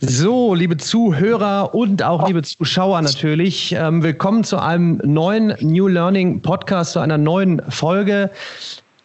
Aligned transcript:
So, 0.00 0.54
liebe 0.54 0.76
Zuhörer 0.76 1.74
und 1.74 2.04
auch 2.04 2.28
liebe 2.28 2.40
Zuschauer 2.44 3.02
natürlich, 3.02 3.74
ähm, 3.76 4.00
willkommen 4.00 4.44
zu 4.44 4.56
einem 4.62 5.00
neuen 5.02 5.56
New 5.60 5.88
Learning 5.88 6.40
Podcast, 6.40 6.92
zu 6.92 7.00
einer 7.00 7.18
neuen 7.18 7.60
Folge. 7.68 8.30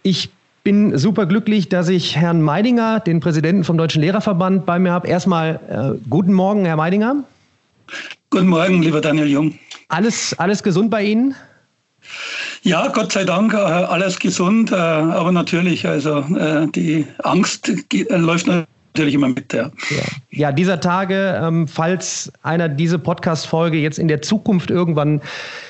Ich 0.03 0.29
bin 0.63 0.95
super 0.95 1.25
glücklich, 1.25 1.67
dass 1.67 1.89
ich 1.89 2.15
Herrn 2.15 2.43
Meidinger, 2.43 2.99
den 2.99 3.21
Präsidenten 3.21 3.63
vom 3.63 3.75
Deutschen 3.75 4.03
Lehrerverband, 4.03 4.67
bei 4.67 4.77
mir 4.77 4.91
habe. 4.91 5.07
Erstmal 5.07 5.59
äh, 5.67 5.99
guten 6.11 6.31
Morgen, 6.31 6.63
Herr 6.65 6.75
Meidinger. 6.75 7.23
Guten 8.29 8.49
Morgen, 8.49 8.83
lieber 8.83 9.01
Daniel 9.01 9.27
Jung. 9.27 9.57
Alles, 9.87 10.37
alles 10.37 10.61
gesund 10.61 10.91
bei 10.91 11.03
Ihnen? 11.05 11.33
Ja, 12.61 12.87
Gott 12.89 13.13
sei 13.13 13.23
Dank, 13.23 13.55
äh, 13.55 13.57
alles 13.57 14.19
gesund, 14.19 14.71
äh, 14.71 14.75
aber 14.75 15.31
natürlich, 15.31 15.87
also 15.87 16.19
äh, 16.19 16.67
die 16.67 17.07
Angst 17.23 17.67
läuft 18.11 18.45
natürlich 18.45 18.67
natürlich 18.93 19.15
immer 19.15 19.29
mit. 19.29 19.51
Ja, 19.53 19.71
ja. 19.89 20.03
ja 20.29 20.51
dieser 20.51 20.79
Tage, 20.79 21.39
ähm, 21.41 21.67
falls 21.67 22.31
einer 22.43 22.69
diese 22.69 22.99
Podcast-Folge 22.99 23.77
jetzt 23.77 23.97
in 23.97 24.07
der 24.07 24.21
Zukunft 24.21 24.69
irgendwann 24.69 25.21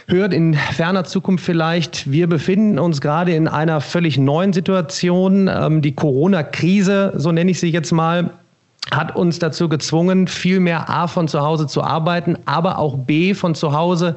hört, 0.07 0.33
in 0.33 0.53
ferner 0.53 1.05
Zukunft 1.05 1.45
vielleicht, 1.45 2.11
wir 2.11 2.27
befinden 2.27 2.79
uns 2.79 2.99
gerade 2.99 3.33
in 3.33 3.47
einer 3.47 3.79
völlig 3.79 4.17
neuen 4.17 4.51
Situation. 4.51 5.49
Ähm, 5.51 5.81
die 5.81 5.95
Corona-Krise, 5.95 7.13
so 7.15 7.31
nenne 7.31 7.51
ich 7.51 7.59
sie 7.59 7.69
jetzt 7.69 7.91
mal, 7.91 8.31
hat 8.91 9.15
uns 9.15 9.39
dazu 9.39 9.69
gezwungen, 9.69 10.27
viel 10.27 10.59
mehr 10.59 10.89
A 10.89 11.07
von 11.07 11.27
zu 11.27 11.41
Hause 11.41 11.67
zu 11.67 11.81
arbeiten, 11.81 12.37
aber 12.45 12.79
auch 12.79 12.97
B 12.97 13.33
von 13.33 13.55
zu 13.55 13.73
Hause 13.73 14.15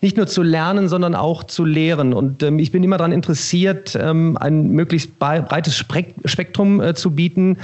nicht 0.00 0.16
nur 0.16 0.26
zu 0.26 0.42
lernen, 0.42 0.88
sondern 0.88 1.14
auch 1.14 1.44
zu 1.44 1.64
lehren. 1.64 2.12
Und 2.12 2.42
ähm, 2.42 2.58
ich 2.58 2.72
bin 2.72 2.82
immer 2.82 2.98
daran 2.98 3.12
interessiert, 3.12 3.96
ähm, 4.00 4.36
ein 4.38 4.68
möglichst 4.68 5.18
breites 5.18 5.76
Spektrum 5.76 6.80
äh, 6.80 6.94
zu 6.94 7.12
bieten, 7.12 7.58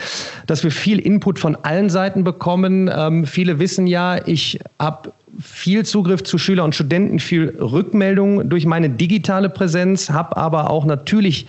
dass 0.46 0.64
wir 0.64 0.70
viel 0.70 0.98
Input 0.98 1.38
von 1.38 1.56
allen 1.56 1.90
Seiten 1.90 2.24
bekommen. 2.24 2.90
Ähm, 2.92 3.26
viele 3.26 3.58
wissen 3.58 3.86
ja, 3.86 4.26
ich 4.26 4.58
habe 4.78 5.12
viel 5.40 5.84
Zugriff 5.84 6.22
zu 6.22 6.38
Schüler 6.38 6.64
und 6.64 6.74
Studenten, 6.74 7.18
viel 7.18 7.56
Rückmeldung 7.60 8.48
durch 8.48 8.66
meine 8.66 8.88
digitale 8.88 9.48
Präsenz, 9.48 10.10
habe 10.10 10.36
aber 10.36 10.70
auch 10.70 10.84
natürlich 10.84 11.46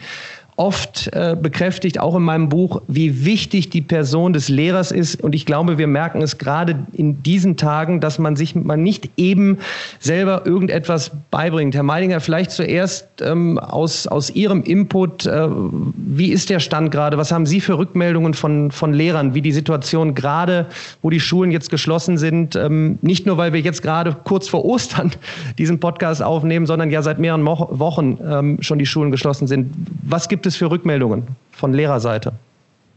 oft 0.57 1.09
äh, 1.13 1.35
bekräftigt, 1.39 1.99
auch 1.99 2.15
in 2.15 2.23
meinem 2.23 2.47
Buch, 2.47 2.81
wie 2.87 3.25
wichtig 3.25 3.69
die 3.71 3.81
Person 3.81 4.31
des 4.31 4.47
Lehrers 4.47 4.91
ist. 4.91 5.21
Und 5.21 5.35
ich 5.35 5.45
glaube, 5.45 5.77
wir 5.77 5.87
merken 5.87 6.21
es 6.21 6.37
gerade 6.37 6.85
in 6.93 7.21
diesen 7.23 7.57
Tagen, 7.57 7.99
dass 7.99 8.19
man 8.19 8.37
sich 8.37 8.55
man 8.55 8.81
nicht 8.81 9.09
eben 9.17 9.57
selber 9.99 10.45
irgendetwas 10.45 11.11
beibringt. 11.29 11.75
Herr 11.75 11.83
Meidinger, 11.83 12.21
vielleicht 12.21 12.51
zuerst 12.51 13.07
ähm, 13.21 13.59
aus, 13.59 14.07
aus 14.07 14.29
Ihrem 14.29 14.63
Input, 14.63 15.25
äh, 15.25 15.47
wie 15.95 16.31
ist 16.31 16.49
der 16.49 16.59
Stand 16.59 16.89
gerade? 16.91 17.17
Was 17.17 17.33
haben 17.33 17.45
Sie 17.45 17.59
für 17.59 17.77
Rückmeldungen 17.77 18.33
von, 18.33 18.71
von 18.71 18.93
Lehrern, 18.93 19.33
wie 19.33 19.41
die 19.41 19.51
Situation 19.51 20.15
gerade, 20.15 20.67
wo 21.01 21.09
die 21.09 21.19
Schulen 21.19 21.51
jetzt 21.51 21.69
geschlossen 21.69 22.17
sind, 22.17 22.55
ähm, 22.55 22.97
nicht 23.01 23.25
nur, 23.25 23.37
weil 23.37 23.51
wir 23.51 23.59
jetzt 23.59 23.81
gerade 23.81 24.15
kurz 24.23 24.47
vor 24.47 24.63
Ostern 24.63 25.11
diesen 25.57 25.81
Podcast 25.81 26.23
aufnehmen, 26.23 26.65
sondern 26.65 26.91
ja 26.91 27.01
seit 27.01 27.19
mehreren 27.19 27.45
Wochen 27.45 28.17
ähm, 28.25 28.57
schon 28.61 28.79
die 28.79 28.85
Schulen 28.85 29.11
geschlossen 29.11 29.47
sind. 29.47 29.73
Was 30.03 30.29
gibt 30.29 30.44
gibt 30.45 30.53
es 30.53 30.59
für 30.59 30.69
Rückmeldungen 30.69 31.25
von 31.53 31.73
Lehrerseite? 31.73 32.31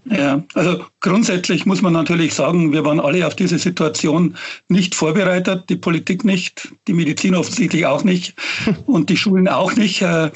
Ja, 0.04 0.42
also 0.52 0.84
grundsätzlich 1.00 1.64
muss 1.64 1.80
man 1.80 1.94
natürlich 1.94 2.34
sagen, 2.34 2.74
wir 2.74 2.84
waren 2.84 3.00
alle 3.00 3.26
auf 3.26 3.36
diese 3.36 3.58
Situation 3.58 4.36
nicht 4.68 4.94
vorbereitet, 4.94 5.64
die 5.70 5.76
Politik 5.76 6.26
nicht, 6.26 6.68
die 6.86 6.92
Medizin 6.92 7.34
offensichtlich 7.34 7.86
auch 7.86 8.04
nicht 8.04 8.34
und 8.86 9.08
die 9.08 9.16
Schulen 9.16 9.48
auch 9.48 9.74
nicht. 9.76 10.02
Äh, 10.02 10.30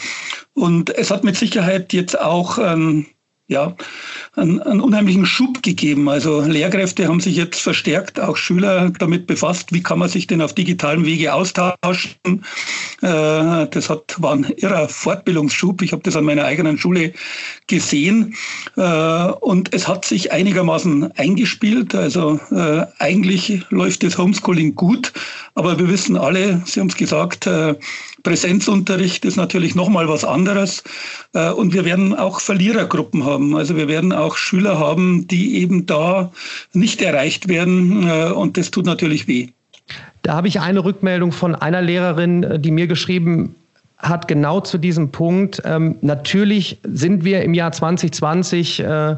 und 0.55 0.89
es 0.97 1.11
hat 1.11 1.23
mit 1.23 1.37
Sicherheit 1.37 1.93
jetzt 1.93 2.19
auch 2.19 2.57
ähm, 2.59 3.05
ja, 3.53 3.77
einen, 4.35 4.61
einen, 4.61 4.81
unheimlichen 4.81 5.27
Schub 5.27 5.63
gegeben. 5.63 6.09
Also 6.09 6.41
Lehrkräfte 6.41 7.07
haben 7.07 7.21
sich 7.21 7.37
jetzt 7.37 7.61
verstärkt, 7.61 8.19
auch 8.19 8.37
Schüler 8.37 8.91
damit 8.99 9.27
befasst, 9.27 9.73
wie 9.73 9.83
kann 9.83 10.01
man 10.01 10.09
sich 10.09 10.27
denn 10.27 10.43
auf 10.43 10.55
digitalem 10.55 11.05
Wege 11.05 11.33
austauschen. 11.33 12.17
Äh, 12.25 13.67
das 13.71 13.89
hat, 13.89 14.17
war 14.19 14.33
ein 14.33 14.53
irrer 14.57 14.89
Fortbildungsschub. 14.89 15.83
Ich 15.83 15.93
habe 15.93 16.03
das 16.03 16.17
an 16.17 16.25
meiner 16.25 16.45
eigenen 16.45 16.79
Schule 16.79 17.13
gesehen. 17.67 18.35
Äh, 18.77 18.83
und 18.83 19.73
es 19.75 19.87
hat 19.87 20.05
sich 20.05 20.33
einigermaßen 20.33 21.13
eingespielt. 21.13 21.95
Also 21.95 22.41
äh, 22.51 22.87
eigentlich 22.99 23.65
läuft 23.71 24.03
das 24.03 24.19
Homeschooling 24.19 24.75
gut. 24.75 25.13
Aber 25.55 25.79
wir 25.79 25.89
wissen 25.89 26.17
alle, 26.17 26.63
Sie 26.65 26.81
haben 26.81 26.89
es 26.89 26.97
gesagt, 26.97 27.49
Präsenzunterricht 28.23 29.25
ist 29.27 29.37
natürlich 29.37 29.75
nochmal 29.75 30.09
was 30.09 30.25
anderes. 30.25 30.83
Und 31.33 31.75
wir 31.75 31.85
werden 31.85 32.15
auch 32.15 32.41
Verlierergruppen 32.41 33.25
haben. 33.25 33.55
Also 33.55 33.77
wir 33.77 33.87
werden 33.87 34.13
auch 34.13 34.37
Schüler 34.37 34.79
haben, 34.79 35.29
die 35.29 35.59
eben 35.59 35.85
da 35.85 36.33
nicht 36.73 37.03
erreicht 37.03 37.49
werden. 37.49 38.07
Äh, 38.09 38.33
und 38.33 38.57
das 38.57 38.71
tut 38.71 38.87
natürlich 38.87 39.29
weh. 39.29 39.49
Da 40.23 40.35
habe 40.35 40.49
ich 40.49 40.61
eine 40.61 40.85
Rückmeldung 40.85 41.33
von 41.33 41.55
einer 41.55 41.83
Lehrerin, 41.83 42.43
äh, 42.43 42.59
die 42.59 42.71
mir 42.71 42.87
geschrieben 42.87 43.55
hat, 43.99 44.27
genau 44.29 44.61
zu 44.61 44.79
diesem 44.79 45.13
Punkt. 45.13 45.63
Ähm, 45.65 45.97
natürlich 46.01 46.79
sind 46.83 47.25
wir 47.25 47.43
im 47.43 47.55
Jahr 47.55 47.73
2020 47.73 48.81
äh, 48.81 49.17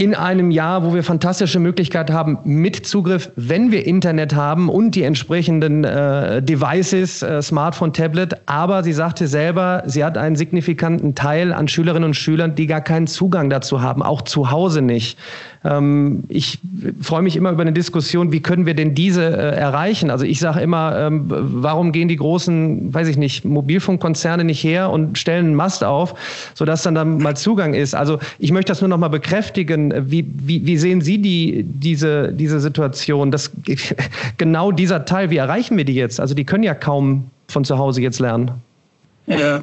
in 0.00 0.14
einem 0.14 0.52
Jahr, 0.52 0.84
wo 0.84 0.94
wir 0.94 1.02
fantastische 1.02 1.58
Möglichkeiten 1.58 2.14
haben 2.14 2.38
mit 2.44 2.86
Zugriff, 2.86 3.32
wenn 3.34 3.72
wir 3.72 3.84
Internet 3.84 4.32
haben 4.32 4.68
und 4.68 4.94
die 4.94 5.02
entsprechenden 5.02 5.82
äh, 5.82 6.40
Devices, 6.40 7.20
äh, 7.20 7.42
Smartphone, 7.42 7.92
Tablet. 7.92 8.36
Aber 8.46 8.84
sie 8.84 8.92
sagte 8.92 9.26
selber, 9.26 9.82
sie 9.86 10.04
hat 10.04 10.16
einen 10.16 10.36
signifikanten 10.36 11.16
Teil 11.16 11.52
an 11.52 11.66
Schülerinnen 11.66 12.10
und 12.10 12.14
Schülern, 12.14 12.54
die 12.54 12.68
gar 12.68 12.80
keinen 12.80 13.08
Zugang 13.08 13.50
dazu 13.50 13.82
haben, 13.82 14.04
auch 14.04 14.22
zu 14.22 14.52
Hause 14.52 14.82
nicht. 14.82 15.18
Ähm, 15.68 16.24
ich 16.28 16.58
freue 17.00 17.22
mich 17.22 17.36
immer 17.36 17.50
über 17.50 17.62
eine 17.62 17.72
Diskussion, 17.72 18.32
wie 18.32 18.40
können 18.40 18.64
wir 18.64 18.74
denn 18.74 18.94
diese 18.94 19.24
äh, 19.24 19.56
erreichen? 19.56 20.10
Also 20.10 20.24
ich 20.24 20.40
sage 20.40 20.60
immer, 20.60 20.96
ähm, 20.98 21.24
warum 21.26 21.92
gehen 21.92 22.08
die 22.08 22.16
großen, 22.16 22.92
weiß 22.94 23.08
ich 23.08 23.16
nicht, 23.16 23.44
Mobilfunkkonzerne 23.44 24.44
nicht 24.44 24.62
her 24.64 24.90
und 24.90 25.18
stellen 25.18 25.46
einen 25.46 25.54
Mast 25.54 25.84
auf, 25.84 26.14
sodass 26.54 26.82
dann, 26.82 26.94
dann 26.94 27.18
mal 27.18 27.36
Zugang 27.36 27.74
ist? 27.74 27.94
Also 27.94 28.18
ich 28.38 28.52
möchte 28.52 28.70
das 28.70 28.80
nur 28.80 28.88
noch 28.88 28.98
mal 28.98 29.08
bekräftigen. 29.08 29.92
Wie, 30.10 30.24
wie, 30.44 30.64
wie 30.64 30.76
sehen 30.78 31.00
Sie 31.00 31.20
die, 31.20 31.64
diese, 31.64 32.32
diese 32.32 32.60
Situation? 32.60 33.30
Das, 33.30 33.50
genau 34.38 34.72
dieser 34.72 35.04
Teil, 35.04 35.30
wie 35.30 35.36
erreichen 35.36 35.76
wir 35.76 35.84
die 35.84 35.94
jetzt? 35.94 36.20
Also 36.20 36.34
die 36.34 36.44
können 36.44 36.64
ja 36.64 36.74
kaum 36.74 37.30
von 37.48 37.64
zu 37.64 37.76
Hause 37.76 38.00
jetzt 38.00 38.20
lernen. 38.20 38.52
Ja. 39.26 39.62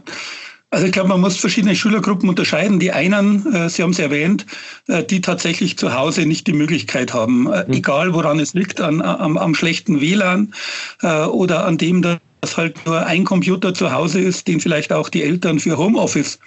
Also 0.76 0.88
ich 0.88 0.92
glaube, 0.92 1.08
man 1.08 1.22
muss 1.22 1.38
verschiedene 1.38 1.74
Schülergruppen 1.74 2.28
unterscheiden. 2.28 2.82
Die 2.82 2.92
einen, 2.92 3.46
äh, 3.54 3.70
Sie 3.70 3.82
haben 3.82 3.92
es 3.92 4.00
erwähnt, 4.00 4.46
äh, 4.88 5.06
die 5.06 5.22
tatsächlich 5.22 5.78
zu 5.78 5.94
Hause 5.94 6.26
nicht 6.26 6.48
die 6.48 6.54
Möglichkeit 6.54 7.14
haben, 7.14 7.50
äh, 7.50 7.64
mhm. 7.66 7.76
egal 7.76 8.14
woran 8.14 8.42
es 8.42 8.54
liegt, 8.54 8.82
an, 8.82 9.02
am, 9.02 9.38
am 9.38 9.56
schlechten 9.56 10.02
WLAN 10.02 10.54
äh, 11.02 11.28
oder 11.28 11.66
an 11.66 11.78
dem, 11.78 12.02
dass 12.02 12.20
halt 12.58 12.86
nur 12.86 13.06
ein 13.06 13.24
Computer 13.24 13.74
zu 13.74 13.94
Hause 13.94 14.20
ist, 14.20 14.50
den 14.50 14.60
vielleicht 14.60 14.92
auch 14.92 15.08
die 15.08 15.24
Eltern 15.24 15.62
für 15.62 15.78
Homeoffice 15.78 16.40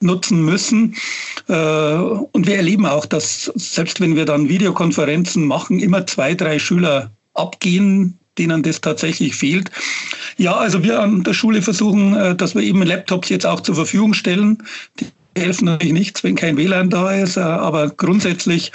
nutzen 0.00 0.44
müssen. 0.44 0.96
Äh, 1.46 1.54
und 1.54 2.44
wir 2.44 2.56
erleben 2.56 2.86
auch, 2.86 3.06
dass 3.06 3.52
selbst 3.54 4.00
wenn 4.00 4.16
wir 4.16 4.24
dann 4.24 4.48
Videokonferenzen 4.48 5.46
machen, 5.46 5.78
immer 5.78 6.04
zwei, 6.08 6.34
drei 6.34 6.58
Schüler 6.58 7.12
abgehen, 7.34 8.18
denen 8.36 8.64
das 8.64 8.80
tatsächlich 8.80 9.36
fehlt. 9.36 9.70
Ja, 10.38 10.54
also 10.54 10.82
wir 10.82 11.00
an 11.00 11.22
der 11.22 11.32
Schule 11.32 11.62
versuchen, 11.62 12.14
äh, 12.14 12.34
dass 12.34 12.54
wir 12.54 12.62
eben 12.62 12.82
Laptops 12.82 13.30
jetzt 13.30 13.46
auch 13.46 13.60
zur 13.60 13.74
Verfügung 13.74 14.12
stellen. 14.12 14.58
Die 15.00 15.06
helfen 15.34 15.64
natürlich 15.64 15.94
nichts, 15.94 16.24
wenn 16.24 16.34
kein 16.34 16.56
WLAN 16.56 16.90
da 16.90 17.10
ist, 17.12 17.36
äh, 17.36 17.40
aber 17.40 17.88
grundsätzlich 17.88 18.70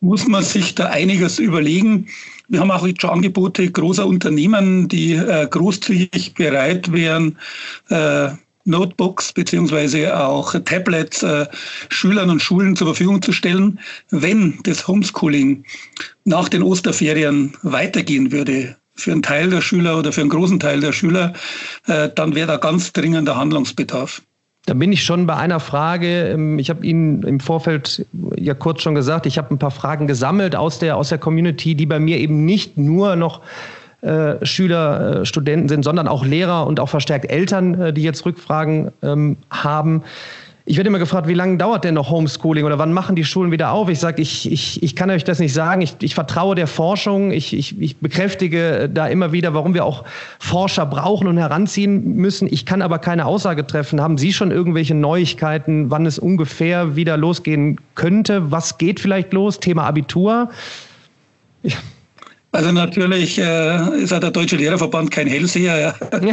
muss 0.00 0.26
man 0.28 0.44
sich 0.44 0.74
da 0.74 0.86
einiges 0.86 1.40
überlegen. 1.40 2.06
Wir 2.48 2.60
haben 2.60 2.70
auch 2.70 2.86
jetzt 2.86 3.00
schon 3.00 3.10
Angebote 3.10 3.68
großer 3.70 4.06
Unternehmen, 4.06 4.86
die 4.86 5.14
äh, 5.14 5.46
großzügig 5.48 6.34
bereit 6.34 6.92
wären, 6.92 7.38
Notebooks 8.66 9.32
beziehungsweise 9.32 10.18
auch 10.18 10.54
Tablets 10.64 11.24
Schülern 11.90 12.30
und 12.30 12.40
Schulen 12.40 12.76
zur 12.76 12.88
Verfügung 12.88 13.20
zu 13.20 13.32
stellen, 13.32 13.78
wenn 14.10 14.58
das 14.62 14.88
Homeschooling 14.88 15.64
nach 16.24 16.48
den 16.48 16.62
Osterferien 16.62 17.52
weitergehen 17.62 18.32
würde 18.32 18.74
für 18.94 19.12
einen 19.12 19.22
Teil 19.22 19.50
der 19.50 19.60
Schüler 19.60 19.98
oder 19.98 20.12
für 20.12 20.20
einen 20.20 20.30
großen 20.30 20.60
Teil 20.60 20.80
der 20.80 20.92
Schüler, 20.92 21.32
äh, 21.86 22.08
dann 22.14 22.34
wäre 22.34 22.46
da 22.46 22.56
ganz 22.56 22.92
dringender 22.92 23.36
Handlungsbedarf. 23.36 24.22
Da 24.66 24.72
bin 24.72 24.92
ich 24.92 25.04
schon 25.04 25.26
bei 25.26 25.36
einer 25.36 25.60
Frage. 25.60 26.28
Ähm, 26.28 26.58
ich 26.58 26.70
habe 26.70 26.86
Ihnen 26.86 27.22
im 27.22 27.40
Vorfeld 27.40 28.06
ja 28.36 28.54
kurz 28.54 28.82
schon 28.82 28.94
gesagt, 28.94 29.26
ich 29.26 29.36
habe 29.36 29.54
ein 29.54 29.58
paar 29.58 29.70
Fragen 29.70 30.06
gesammelt 30.06 30.56
aus 30.56 30.78
der, 30.78 30.96
aus 30.96 31.10
der 31.10 31.18
Community, 31.18 31.74
die 31.74 31.86
bei 31.86 31.98
mir 31.98 32.18
eben 32.18 32.44
nicht 32.44 32.78
nur 32.78 33.16
noch 33.16 33.42
äh, 34.00 34.44
Schüler, 34.44 35.22
äh, 35.22 35.26
Studenten 35.26 35.68
sind, 35.68 35.82
sondern 35.82 36.08
auch 36.08 36.24
Lehrer 36.24 36.66
und 36.66 36.80
auch 36.80 36.88
verstärkt 36.88 37.30
Eltern, 37.30 37.80
äh, 37.80 37.92
die 37.92 38.02
jetzt 38.02 38.24
Rückfragen 38.24 38.90
ähm, 39.02 39.36
haben. 39.50 40.02
Ich 40.66 40.78
werde 40.78 40.88
immer 40.88 40.98
gefragt, 40.98 41.28
wie 41.28 41.34
lange 41.34 41.58
dauert 41.58 41.84
denn 41.84 41.92
noch 41.92 42.08
Homeschooling 42.08 42.64
oder 42.64 42.78
wann 42.78 42.94
machen 42.94 43.16
die 43.16 43.24
Schulen 43.24 43.52
wieder 43.52 43.72
auf? 43.72 43.90
Ich 43.90 43.98
sage, 44.00 44.22
ich, 44.22 44.50
ich, 44.50 44.82
ich 44.82 44.96
kann 44.96 45.10
euch 45.10 45.22
das 45.22 45.38
nicht 45.38 45.52
sagen. 45.52 45.82
Ich, 45.82 45.96
ich 46.00 46.14
vertraue 46.14 46.54
der 46.54 46.66
Forschung. 46.66 47.32
Ich, 47.32 47.52
ich, 47.52 47.78
ich 47.78 47.98
bekräftige 47.98 48.88
da 48.88 49.06
immer 49.06 49.30
wieder, 49.32 49.52
warum 49.52 49.74
wir 49.74 49.84
auch 49.84 50.04
Forscher 50.38 50.86
brauchen 50.86 51.28
und 51.28 51.36
heranziehen 51.36 52.16
müssen. 52.16 52.48
Ich 52.50 52.64
kann 52.64 52.80
aber 52.80 52.98
keine 52.98 53.26
Aussage 53.26 53.66
treffen. 53.66 54.00
Haben 54.00 54.16
Sie 54.16 54.32
schon 54.32 54.50
irgendwelche 54.50 54.94
Neuigkeiten, 54.94 55.90
wann 55.90 56.06
es 56.06 56.18
ungefähr 56.18 56.96
wieder 56.96 57.18
losgehen 57.18 57.78
könnte? 57.94 58.50
Was 58.50 58.78
geht 58.78 59.00
vielleicht 59.00 59.34
los? 59.34 59.60
Thema 59.60 59.84
Abitur? 59.84 60.48
Ja. 61.62 61.76
Also 62.54 62.70
natürlich 62.70 63.36
äh, 63.36 63.98
ist 63.98 64.12
auch 64.12 64.20
der 64.20 64.30
Deutsche 64.30 64.54
Lehrerverband 64.54 65.10
kein 65.10 65.26
Hellseher. 65.26 65.76
Ja. 65.76 66.30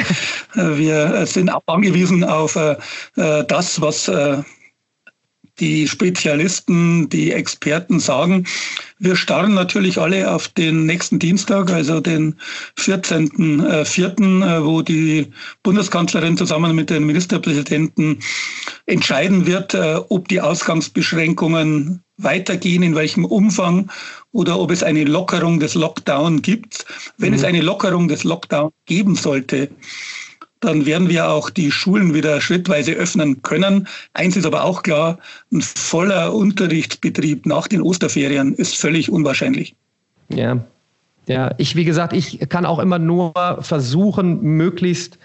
Wir 0.77 1.25
sind 1.25 1.49
auch 1.49 1.63
angewiesen 1.65 2.23
auf 2.23 2.55
äh, 2.55 2.75
äh, 3.15 3.43
das, 3.47 3.81
was 3.81 4.07
äh, 4.07 4.37
die 5.59 5.87
Spezialisten, 5.87 7.09
die 7.09 7.31
Experten 7.31 7.99
sagen. 7.99 8.45
Wir 8.99 9.15
starren 9.15 9.55
natürlich 9.55 9.97
alle 9.97 10.31
auf 10.31 10.47
den 10.49 10.85
nächsten 10.85 11.17
Dienstag, 11.17 11.71
also 11.71 11.99
den 11.99 12.35
14.04., 12.77 14.43
äh, 14.45 14.63
wo 14.63 14.83
die 14.83 15.25
Bundeskanzlerin 15.63 16.37
zusammen 16.37 16.75
mit 16.75 16.91
den 16.91 17.07
Ministerpräsidenten 17.07 18.19
entscheiden 18.85 19.47
wird, 19.47 19.73
äh, 19.73 19.95
ob 20.09 20.27
die 20.27 20.39
Ausgangsbeschränkungen 20.39 22.03
weitergehen, 22.23 22.83
in 22.83 22.95
welchem 22.95 23.25
Umfang 23.25 23.89
oder 24.31 24.59
ob 24.59 24.71
es 24.71 24.83
eine 24.83 25.03
Lockerung 25.03 25.59
des 25.59 25.75
Lockdown 25.75 26.41
gibt. 26.41 26.85
Wenn 27.17 27.29
mhm. 27.29 27.35
es 27.35 27.43
eine 27.43 27.61
Lockerung 27.61 28.07
des 28.07 28.23
Lockdown 28.23 28.71
geben 28.85 29.15
sollte, 29.15 29.69
dann 30.61 30.85
werden 30.85 31.09
wir 31.09 31.29
auch 31.29 31.49
die 31.49 31.71
Schulen 31.71 32.13
wieder 32.13 32.39
schrittweise 32.39 32.93
öffnen 32.93 33.41
können. 33.41 33.87
Eins 34.13 34.37
ist 34.37 34.45
aber 34.45 34.63
auch 34.63 34.83
klar, 34.83 35.17
ein 35.51 35.61
voller 35.61 36.33
Unterrichtsbetrieb 36.33 37.45
nach 37.45 37.67
den 37.67 37.81
Osterferien 37.81 38.53
ist 38.55 38.77
völlig 38.77 39.11
unwahrscheinlich. 39.11 39.75
Ja. 40.29 40.63
Ja, 41.27 41.53
ich, 41.57 41.75
wie 41.75 41.85
gesagt, 41.85 42.13
ich 42.13 42.39
kann 42.49 42.65
auch 42.65 42.79
immer 42.79 42.99
nur 42.99 43.33
versuchen, 43.61 44.41
möglichst 44.41 45.17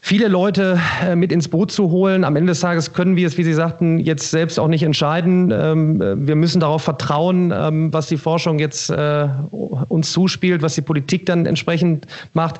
viele 0.00 0.28
Leute 0.28 0.80
äh, 1.04 1.14
mit 1.14 1.30
ins 1.30 1.48
Boot 1.48 1.70
zu 1.70 1.90
holen. 1.90 2.24
Am 2.24 2.34
Ende 2.34 2.52
des 2.52 2.60
Tages 2.60 2.92
können 2.92 3.16
wir 3.16 3.26
es, 3.26 3.36
wie 3.36 3.44
Sie 3.44 3.52
sagten, 3.52 3.98
jetzt 3.98 4.30
selbst 4.30 4.58
auch 4.58 4.68
nicht 4.68 4.82
entscheiden. 4.82 5.52
Ähm, 5.54 6.26
wir 6.26 6.36
müssen 6.36 6.60
darauf 6.60 6.82
vertrauen, 6.82 7.52
ähm, 7.54 7.92
was 7.92 8.08
die 8.08 8.16
Forschung 8.16 8.58
jetzt 8.58 8.90
äh, 8.90 9.28
uns 9.50 10.10
zuspielt, 10.12 10.62
was 10.62 10.74
die 10.74 10.80
Politik 10.80 11.26
dann 11.26 11.46
entsprechend 11.46 12.06
macht. 12.32 12.56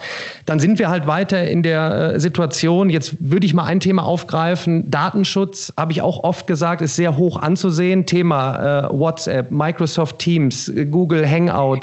Dann 0.47 0.61
sind 0.61 0.79
wir 0.79 0.91
halt 0.91 1.07
weiter 1.07 1.49
in 1.49 1.63
der 1.63 2.15
äh, 2.15 2.21
Situation. 2.21 2.91
Jetzt 2.91 3.17
würde 3.19 3.47
ich 3.47 3.55
mal 3.55 3.65
ein 3.65 3.81
Thema 3.81 4.05
aufgreifen. 4.05 4.91
Datenschutz, 4.91 5.73
habe 5.77 5.93
ich 5.93 6.03
auch 6.03 6.23
oft 6.23 6.47
gesagt, 6.47 6.83
ist 6.83 6.97
sehr 6.97 7.17
hoch 7.17 7.41
anzusehen. 7.41 8.07
Thema 8.07 8.91
WhatsApp, 8.91 9.51
Microsoft 9.51 10.19
Teams, 10.19 10.73
Google 10.91 11.29
Hangout, 11.29 11.81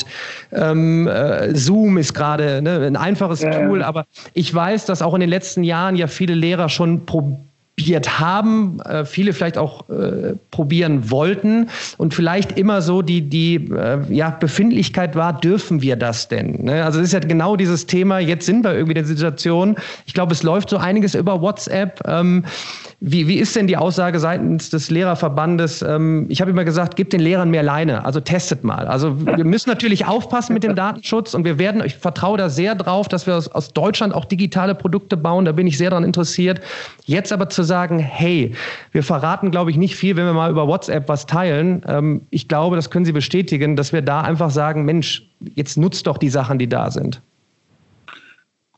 ähm, 0.51 1.09
Zoom 1.53 1.97
ist 1.97 2.13
gerade 2.13 2.61
ne, 2.61 2.85
ein 2.85 2.95
einfaches 2.95 3.41
ja, 3.41 3.51
Tool. 3.51 3.83
Aber 3.83 4.05
ich 4.33 4.53
weiß, 4.53 4.85
dass 4.85 5.01
auch 5.01 5.13
in 5.13 5.21
den 5.21 5.29
letzten 5.29 5.46
letzten 5.47 5.63
Jahren 5.63 5.95
ja 5.95 6.07
viele 6.07 6.33
Lehrer 6.33 6.67
schon 6.67 7.05
probiert 7.05 8.19
haben, 8.19 8.81
äh, 8.81 9.05
viele 9.05 9.31
vielleicht 9.31 9.57
auch 9.57 9.87
äh, 9.89 10.33
probieren 10.51 11.09
wollten 11.09 11.69
und 11.97 12.13
vielleicht 12.13 12.57
immer 12.57 12.81
so 12.81 13.01
die, 13.01 13.21
die 13.21 13.55
äh, 13.55 13.99
ja, 14.09 14.31
Befindlichkeit 14.31 15.15
war, 15.15 15.39
dürfen 15.39 15.81
wir 15.81 15.95
das 15.95 16.27
denn? 16.27 16.65
Ne? 16.65 16.83
Also 16.83 16.99
es 16.99 17.07
ist 17.07 17.13
ja 17.13 17.19
genau 17.19 17.55
dieses 17.55 17.85
Thema, 17.85 18.19
jetzt 18.19 18.45
sind 18.45 18.65
wir 18.65 18.73
irgendwie 18.73 18.91
in 18.91 18.95
der 18.95 19.05
Situation, 19.05 19.77
ich 20.05 20.13
glaube, 20.13 20.33
es 20.33 20.43
läuft 20.43 20.69
so 20.69 20.75
einiges 20.75 21.15
über 21.15 21.41
WhatsApp. 21.41 22.01
Ähm, 22.05 22.43
wie, 22.99 23.27
wie 23.27 23.37
ist 23.37 23.55
denn 23.55 23.67
die 23.67 23.77
Aussage 23.77 24.19
seitens 24.19 24.71
des 24.71 24.89
Lehrerverbandes? 24.89 25.83
Ähm, 25.83 26.25
ich 26.29 26.41
habe 26.41 26.49
immer 26.49 26.63
gesagt, 26.63 26.95
gebt 26.95 27.13
den 27.13 27.19
Lehrern 27.19 27.51
mehr 27.51 27.61
Leine, 27.61 28.03
also 28.03 28.19
testet 28.19 28.63
mal. 28.63 28.87
Also 28.87 29.23
wir 29.23 29.45
müssen 29.45 29.69
natürlich 29.69 30.07
aufpassen 30.07 30.55
mit 30.55 30.63
dem 30.63 30.75
Datenschutz 30.75 31.35
und 31.35 31.45
wir 31.45 31.59
werden, 31.59 31.83
ich 31.85 31.95
vertraue 31.95 32.39
da 32.39 32.49
sehr 32.49 32.73
drauf, 32.73 33.07
dass 33.07 33.27
wir 33.27 33.35
aus, 33.35 33.49
aus 33.49 33.71
Deutschland 33.71 34.15
auch 34.15 34.25
digitale 34.25 34.73
Produkte 34.73 35.15
bauen. 35.15 35.45
Da 35.45 35.51
bin 35.51 35.67
ich 35.67 35.77
sehr 35.77 35.91
daran 35.91 36.03
interessiert. 36.03 36.59
Jetzt 37.05 37.31
aber 37.31 37.49
zu 37.49 37.61
sagen, 37.61 37.99
hey, 37.99 38.55
wir 38.91 39.03
verraten, 39.03 39.51
glaube 39.51 39.69
ich, 39.69 39.77
nicht 39.77 39.95
viel, 39.95 40.15
wenn 40.15 40.25
wir 40.25 40.33
mal 40.33 40.49
über 40.49 40.67
WhatsApp 40.67 41.07
was 41.07 41.27
teilen. 41.27 41.83
Ähm, 41.87 42.21
ich 42.31 42.47
glaube, 42.47 42.77
das 42.77 42.89
können 42.89 43.05
Sie 43.05 43.11
bestätigen, 43.11 43.75
dass 43.75 43.93
wir 43.93 44.01
da 44.01 44.21
einfach 44.21 44.49
sagen, 44.49 44.85
Mensch, 44.85 45.29
jetzt 45.53 45.77
nutzt 45.77 46.07
doch 46.07 46.17
die 46.17 46.29
Sachen, 46.29 46.57
die 46.57 46.67
da 46.67 46.89
sind. 46.89 47.21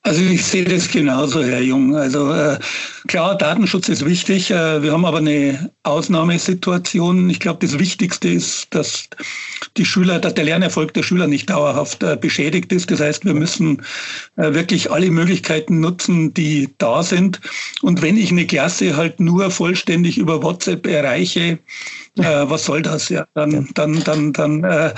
Also 0.01 0.22
ich 0.22 0.46
sehe 0.46 0.63
das 0.63 0.88
genauso, 0.88 1.44
Herr 1.44 1.62
Jung. 1.62 1.94
Also 1.94 2.31
äh, 2.31 2.57
klar, 3.07 3.38
Datenschutz 3.38 3.90
ist 3.90 4.06
wichtig. 4.06 4.50
Äh, 4.50 4.81
wir 4.81 4.94
haben 4.94 5.04
aber 5.04 5.18
eine 5.18 5.72
Ausnahmesituation. 5.84 7.30
Ich 7.30 7.42
glaube, 7.42 7.66
das 7.66 7.78
Wichtigste 7.78 8.30
ist, 8.30 8.74
dass 8.74 9.10
die 9.75 9.84
Schüler, 9.84 10.19
dass 10.19 10.36
der 10.36 10.46
Lernerfolg 10.46 10.94
der 10.94 11.04
Schüler 11.04 11.28
nicht 11.28 11.50
dauerhaft 11.50 12.01
äh, 12.01 12.16
beschädigt 12.16 12.72
ist. 12.72 12.90
Das 12.90 13.01
heißt, 13.01 13.25
wir 13.25 13.34
müssen 13.34 13.81
äh, 14.38 14.54
wirklich 14.54 14.90
alle 14.90 15.12
Möglichkeiten 15.12 15.81
nutzen, 15.81 16.34
die 16.34 16.69
da 16.78 17.04
sind. 17.04 17.42
Und 17.81 18.02
wenn 18.02 18.16
ich 18.16 18.31
eine 18.31 18.48
Klasse 18.48 18.95
halt 18.95 19.19
nur 19.19 19.52
vollständig 19.52 20.18
über 20.18 20.42
WhatsApp 20.42 20.88
erreiche, 20.88 21.60
äh, 22.19 22.50
was 22.50 22.66
soll 22.66 22.81
das? 22.81 23.10
Ja, 23.10 23.25
dann, 23.33 23.69
dann, 23.74 24.04
dann, 24.04 24.33
dann, 24.33 24.63
äh, 24.63 24.94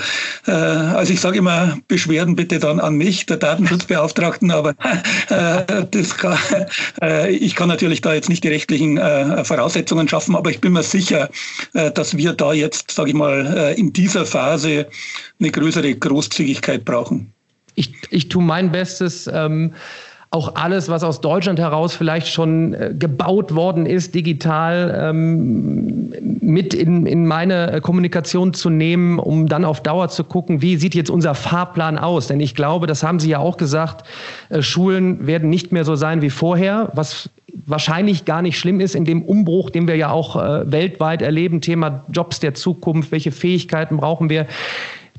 äh, 0.46 0.50
also 0.50 1.12
ich 1.12 1.20
sage 1.20 1.38
immer, 1.38 1.78
Beschwerden 1.88 2.36
bitte 2.36 2.58
dann 2.58 2.80
an 2.80 2.96
mich, 2.96 3.26
der 3.26 3.36
Datenschutzbeauftragten, 3.38 4.50
aber 4.50 4.70
äh, 5.28 5.84
das 5.90 6.16
kann, 6.16 6.38
äh, 7.02 7.30
ich 7.30 7.54
kann 7.54 7.68
natürlich 7.68 8.00
da 8.00 8.14
jetzt 8.14 8.28
nicht 8.28 8.44
die 8.44 8.48
rechtlichen 8.48 8.98
äh, 8.98 9.44
Voraussetzungen 9.44 10.08
schaffen, 10.08 10.36
aber 10.36 10.50
ich 10.50 10.60
bin 10.60 10.72
mir 10.72 10.82
sicher, 10.82 11.30
äh, 11.74 11.90
dass 11.90 12.16
wir 12.16 12.32
da 12.32 12.52
jetzt, 12.52 12.90
sage 12.90 13.10
ich 13.10 13.16
mal, 13.16 13.46
äh, 13.56 13.80
in 13.80 13.92
dieser 13.92 14.26
Phase 14.26 14.86
eine 15.40 15.50
größere 15.50 15.94
Großzügigkeit 15.94 16.84
brauchen. 16.84 17.32
Ich, 17.74 17.92
ich 18.10 18.28
tue 18.28 18.42
mein 18.42 18.70
Bestes. 18.70 19.28
Ähm 19.32 19.72
auch 20.32 20.54
alles, 20.54 20.88
was 20.88 21.04
aus 21.04 21.20
Deutschland 21.20 21.58
heraus 21.58 21.94
vielleicht 21.94 22.26
schon 22.26 22.72
äh, 22.72 22.94
gebaut 22.98 23.54
worden 23.54 23.84
ist, 23.84 24.14
digital 24.14 24.98
ähm, 24.98 26.10
mit 26.40 26.72
in, 26.72 27.04
in 27.04 27.26
meine 27.26 27.70
äh, 27.70 27.80
Kommunikation 27.82 28.54
zu 28.54 28.70
nehmen, 28.70 29.18
um 29.18 29.46
dann 29.46 29.66
auf 29.66 29.82
Dauer 29.82 30.08
zu 30.08 30.24
gucken, 30.24 30.62
wie 30.62 30.76
sieht 30.78 30.94
jetzt 30.94 31.10
unser 31.10 31.34
Fahrplan 31.34 31.98
aus? 31.98 32.28
Denn 32.28 32.40
ich 32.40 32.54
glaube, 32.54 32.86
das 32.86 33.02
haben 33.02 33.20
Sie 33.20 33.28
ja 33.28 33.40
auch 33.40 33.58
gesagt, 33.58 34.06
äh, 34.48 34.62
Schulen 34.62 35.26
werden 35.26 35.50
nicht 35.50 35.70
mehr 35.70 35.84
so 35.84 35.96
sein 35.96 36.22
wie 36.22 36.30
vorher, 36.30 36.90
was 36.94 37.28
wahrscheinlich 37.66 38.24
gar 38.24 38.40
nicht 38.40 38.58
schlimm 38.58 38.80
ist 38.80 38.94
in 38.94 39.04
dem 39.04 39.22
Umbruch, 39.22 39.68
den 39.68 39.86
wir 39.86 39.96
ja 39.96 40.10
auch 40.10 40.36
äh, 40.36 40.72
weltweit 40.72 41.20
erleben, 41.20 41.60
Thema 41.60 42.06
Jobs 42.10 42.40
der 42.40 42.54
Zukunft, 42.54 43.12
welche 43.12 43.32
Fähigkeiten 43.32 43.98
brauchen 43.98 44.30
wir 44.30 44.46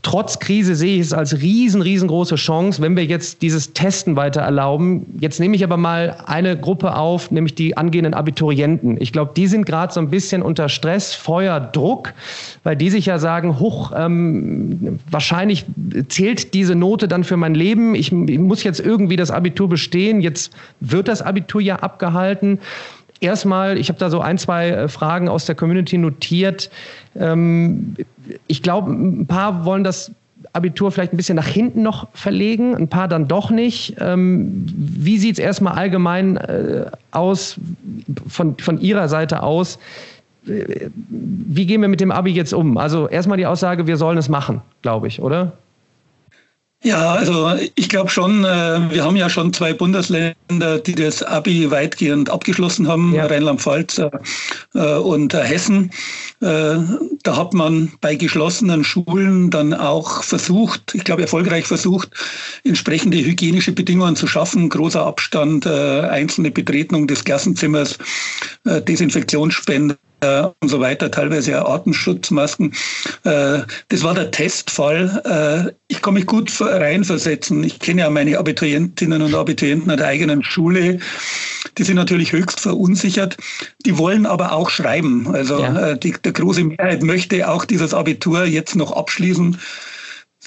trotz 0.03 0.37
Krise 0.37 0.75
sehe 0.75 0.95
ich 0.95 1.01
es 1.01 1.13
als 1.13 1.41
riesen, 1.41 1.81
riesengroße 1.81 2.35
Chance, 2.35 2.81
wenn 2.81 2.95
wir 2.95 3.05
jetzt 3.05 3.41
dieses 3.41 3.73
Testen 3.73 4.15
weiter 4.15 4.41
erlauben. 4.41 5.17
Jetzt 5.19 5.39
nehme 5.39 5.55
ich 5.55 5.63
aber 5.63 5.77
mal 5.77 6.17
eine 6.25 6.57
Gruppe 6.57 6.95
auf, 6.95 7.31
nämlich 7.31 7.55
die 7.55 7.77
angehenden 7.77 8.13
Abiturienten. 8.13 9.01
Ich 9.01 9.13
glaube, 9.13 9.31
die 9.35 9.47
sind 9.47 9.65
gerade 9.65 9.93
so 9.93 10.01
ein 10.01 10.09
bisschen 10.09 10.41
unter 10.41 10.67
Stress, 10.67 11.15
Feuer, 11.15 11.59
Druck, 11.59 12.13
weil 12.63 12.75
die 12.75 12.89
sich 12.89 13.05
ja 13.05 13.17
sagen, 13.17 13.59
huch, 13.59 13.93
ähm, 13.95 14.99
wahrscheinlich 15.09 15.65
zählt 16.09 16.53
diese 16.53 16.75
Note 16.75 17.07
dann 17.07 17.23
für 17.23 17.37
mein 17.37 17.55
Leben. 17.55 17.95
Ich, 17.95 18.11
ich 18.11 18.39
muss 18.39 18.63
jetzt 18.63 18.81
irgendwie 18.81 19.15
das 19.15 19.31
Abitur 19.31 19.69
bestehen. 19.69 20.19
Jetzt 20.19 20.51
wird 20.81 21.07
das 21.07 21.21
Abitur 21.21 21.61
ja 21.61 21.77
abgehalten 21.77 22.59
erstmal, 23.23 23.77
ich 23.77 23.89
habe 23.89 23.97
da 23.97 24.09
so 24.09 24.19
ein, 24.19 24.37
zwei 24.37 24.69
äh, 24.69 24.87
Fragen 24.87 25.29
aus 25.29 25.45
der 25.45 25.55
Community 25.55 25.97
notiert. 25.97 26.69
Ähm, 27.15 27.95
ich 28.47 28.61
glaube, 28.61 28.91
ein 28.91 29.27
paar 29.27 29.65
wollen 29.65 29.83
das 29.83 30.11
Abitur 30.51 30.91
vielleicht 30.91 31.13
ein 31.13 31.17
bisschen 31.17 31.35
nach 31.35 31.47
hinten 31.47 31.81
noch 31.81 32.07
verlegen, 32.13 32.75
ein 32.75 32.87
paar 32.87 33.07
dann 33.07 33.27
doch 33.27 33.49
nicht. 33.49 33.95
Ähm, 33.99 34.65
wie 34.75 35.17
sieht 35.17 35.33
es 35.33 35.39
erstmal 35.39 35.73
allgemein 35.73 36.37
äh, 36.37 36.85
aus, 37.11 37.59
von, 38.27 38.57
von 38.57 38.79
Ihrer 38.79 39.07
Seite 39.07 39.41
aus? 39.41 39.79
Äh, 40.47 40.89
wie 41.09 41.65
gehen 41.65 41.81
wir 41.81 41.87
mit 41.87 42.01
dem 42.01 42.11
Abi 42.11 42.31
jetzt 42.31 42.53
um? 42.53 42.77
Also 42.77 43.07
erstmal 43.07 43.37
die 43.37 43.45
Aussage, 43.45 43.87
wir 43.87 43.97
sollen 43.97 44.17
es 44.17 44.29
machen, 44.29 44.61
glaube 44.81 45.07
ich, 45.07 45.21
oder? 45.21 45.53
Ja, 46.83 47.13
also 47.13 47.55
ich 47.75 47.87
glaube 47.87 48.09
schon, 48.09 48.43
äh, 48.43 48.91
wir 48.91 49.05
haben 49.05 49.15
ja 49.15 49.29
schon 49.29 49.53
zwei 49.53 49.71
Bundesländer, 49.71 50.79
die 50.85 50.95
das 50.95 51.23
Abi 51.23 51.71
weitgehend 51.71 52.29
abgeschlossen 52.29 52.89
haben, 52.89 53.13
ja. 53.15 53.25
Rheinland-Pfalz 53.25 54.01
äh, 54.73 54.95
und 54.97 55.33
Hessen. 55.33 55.91
Äh, 56.41 56.75
da 57.23 57.37
hat 57.37 57.53
man 57.53 57.93
bei 58.01 58.15
geschlossenen 58.15 58.83
Schulen 58.83 59.49
dann 59.49 59.73
auch 59.73 60.23
versucht, 60.23 60.93
ich 60.93 61.05
glaube 61.05 61.21
erfolgreich 61.21 61.65
versucht, 61.65 62.09
entsprechende 62.65 63.17
hygienische 63.17 63.71
Bedingungen 63.71 64.17
zu 64.17 64.27
schaffen, 64.27 64.67
großer 64.67 65.05
Abstand, 65.05 65.65
einzelne 65.65 66.51
Betretung 66.51 67.07
des 67.07 67.23
Klassenzimmers, 67.23 67.97
Desinfektionsspender 68.65 69.95
und 70.59 70.69
so 70.69 70.79
weiter, 70.79 71.11
teilweise 71.11 71.65
Atemschutzmasken. 71.65 72.73
Äh, 73.23 73.59
das 73.89 74.03
war 74.03 74.13
der 74.13 74.31
Testfall. 74.31 75.21
Äh, 75.69 75.73
ich 75.87 76.01
kann 76.01 76.15
mich 76.15 76.25
gut 76.25 76.51
reinversetzen. 76.59 77.63
Ich 77.63 77.79
kenne 77.79 78.01
ja 78.01 78.09
meine 78.09 78.37
Abiturientinnen 78.37 79.21
und 79.21 79.35
Abiturienten 79.35 79.95
der 79.95 80.07
eigenen 80.07 80.43
Schule. 80.43 80.99
Die 81.77 81.83
sind 81.83 81.95
natürlich 81.95 82.31
höchst 82.31 82.59
verunsichert. 82.59 83.37
Die 83.85 83.97
wollen 83.97 84.25
aber 84.25 84.53
auch 84.53 84.69
schreiben. 84.69 85.33
Also 85.33 85.59
ja. 85.59 85.91
Äh, 85.91 85.97
die, 85.97 86.13
der 86.23 86.33
große 86.33 86.63
Mehrheit 86.63 87.03
möchte 87.03 87.49
auch 87.49 87.65
dieses 87.65 87.93
Abitur 87.93 88.45
jetzt 88.45 88.75
noch 88.75 88.91
abschließen. 88.91 89.57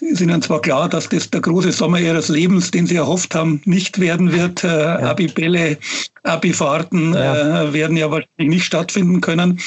Ist 0.01 0.21
Ihnen 0.21 0.43
zwar 0.43 0.61
klar, 0.61 0.89
dass 0.89 1.09
das 1.09 1.31
der 1.31 1.41
große 1.41 1.73
Sommer 1.73 1.99
Ihres 1.99 2.29
Lebens, 2.29 2.71
den 2.71 2.87
Sie 2.87 2.97
erhofft 2.97 3.35
haben, 3.35 3.61
nicht 3.65 3.99
werden 3.99 4.33
wird. 4.33 4.65
Äh, 4.65 4.69
ja. 4.69 4.99
Abibälle, 4.99 5.79
Abifahrten 6.23 7.15
ja. 7.15 7.63
Äh, 7.63 7.73
werden 7.73 7.97
ja 7.97 8.11
wahrscheinlich 8.11 8.49
nicht 8.49 8.65
stattfinden 8.65 9.21
können. 9.21 9.61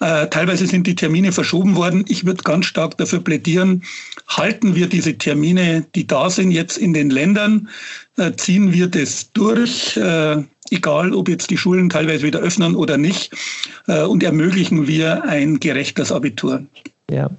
Äh, 0.00 0.28
teilweise 0.28 0.66
sind 0.66 0.86
die 0.86 0.94
Termine 0.94 1.32
verschoben 1.32 1.76
worden. 1.76 2.04
Ich 2.08 2.24
würde 2.24 2.42
ganz 2.42 2.66
stark 2.66 2.98
dafür 2.98 3.20
plädieren, 3.20 3.82
halten 4.28 4.74
wir 4.74 4.86
diese 4.86 5.16
Termine, 5.16 5.86
die 5.94 6.06
da 6.06 6.30
sind, 6.30 6.50
jetzt 6.50 6.76
in 6.76 6.92
den 6.92 7.10
Ländern, 7.10 7.68
äh, 8.16 8.32
ziehen 8.32 8.72
wir 8.72 8.86
das 8.88 9.32
durch, 9.32 9.96
äh, 9.96 10.42
egal 10.70 11.14
ob 11.14 11.28
jetzt 11.28 11.50
die 11.50 11.58
Schulen 11.58 11.88
teilweise 11.88 12.24
wieder 12.24 12.40
öffnen 12.40 12.76
oder 12.76 12.96
nicht, 12.96 13.32
äh, 13.86 14.02
und 14.02 14.22
ermöglichen 14.22 14.86
wir 14.86 15.24
ein 15.24 15.60
gerechtes 15.60 16.12
Abitur. 16.12 16.64
Ja, 17.10 17.30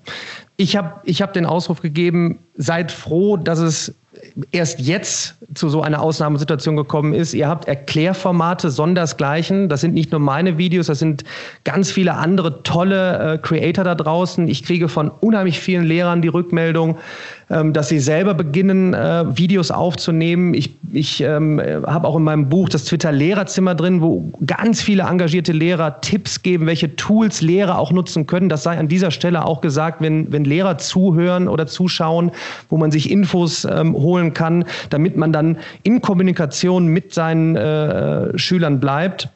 ich 0.58 0.76
habe 0.78 1.02
ich 1.04 1.22
hab 1.22 1.34
den 1.34 1.46
Ausruf 1.46 1.82
gegeben, 1.82 2.40
seid 2.56 2.92
froh, 2.92 3.38
dass 3.38 3.60
es 3.60 3.94
erst 4.52 4.80
jetzt 4.80 5.36
zu 5.54 5.70
so 5.70 5.82
einer 5.82 6.02
Ausnahmesituation 6.02 6.76
gekommen 6.76 7.14
ist. 7.14 7.34
Ihr 7.34 7.48
habt 7.48 7.68
Erklärformate 7.68 8.70
sondersgleichen. 8.72 9.70
Das 9.70 9.82
sind 9.82 9.94
nicht 9.94 10.12
nur 10.12 10.20
meine 10.20 10.58
Videos, 10.58 10.88
das 10.88 11.00
sind 11.00 11.24
ganz 11.64 11.92
viele 11.92 12.14
andere 12.16 12.64
tolle 12.64 13.34
äh, 13.34 13.38
Creator 13.38 13.84
da 13.84 13.96
draußen. 13.96 14.48
Ich 14.48 14.64
kriege 14.64 14.88
von 14.88 15.10
unheimlich 15.10 15.60
vielen 15.60 15.86
Lehrern 15.86 16.22
die 16.22 16.28
Rückmeldung, 16.30 16.98
dass 17.48 17.90
sie 17.90 18.00
selber 18.00 18.34
beginnen, 18.34 18.94
äh, 18.94 19.26
Videos 19.38 19.70
aufzunehmen. 19.70 20.54
Ich, 20.54 20.74
ich 20.92 21.22
ähm, 21.22 21.62
habe 21.86 22.08
auch 22.08 22.16
in 22.16 22.24
meinem 22.24 22.50
Buch 22.50 22.70
das 22.70 22.86
Twitter-Lehrerzimmer 22.86 23.76
drin, 23.76 24.02
wo 24.02 24.32
ganz 24.46 24.82
viele 24.82 25.04
engagierte 25.04 25.52
Lehrer 25.52 26.02
Tipps 26.02 26.42
geben, 26.42 26.66
welche 26.66 26.96
Tools 26.96 27.42
Lehrer 27.42 27.78
auch 27.78 27.92
nutzen 27.92 28.26
können. 28.26 28.50
Das 28.50 28.64
sei 28.64 28.78
an 28.78 28.88
dieser 28.88 29.12
Stelle 29.12 29.46
auch 29.46 29.62
gesagt, 29.62 30.02
wenn, 30.02 30.32
wenn 30.32 30.44
Lehrer 30.44 30.80
zuhören 30.80 31.48
oder 31.48 31.68
zuschauen, 31.68 32.32
wo 32.70 32.78
man 32.78 32.92
sich 32.92 33.12
Infos 33.12 33.66
ähm, 33.66 33.94
holen 33.94 34.34
kann, 34.34 34.66
damit 34.90 35.16
man 35.16 35.32
dann 35.32 35.58
in 35.84 36.02
Kommunikation 36.02 36.88
mit 36.88 37.14
seinen 37.14 37.56
äh, 37.56 38.38
Schülern 38.38 38.80
bleibt. 38.80 39.30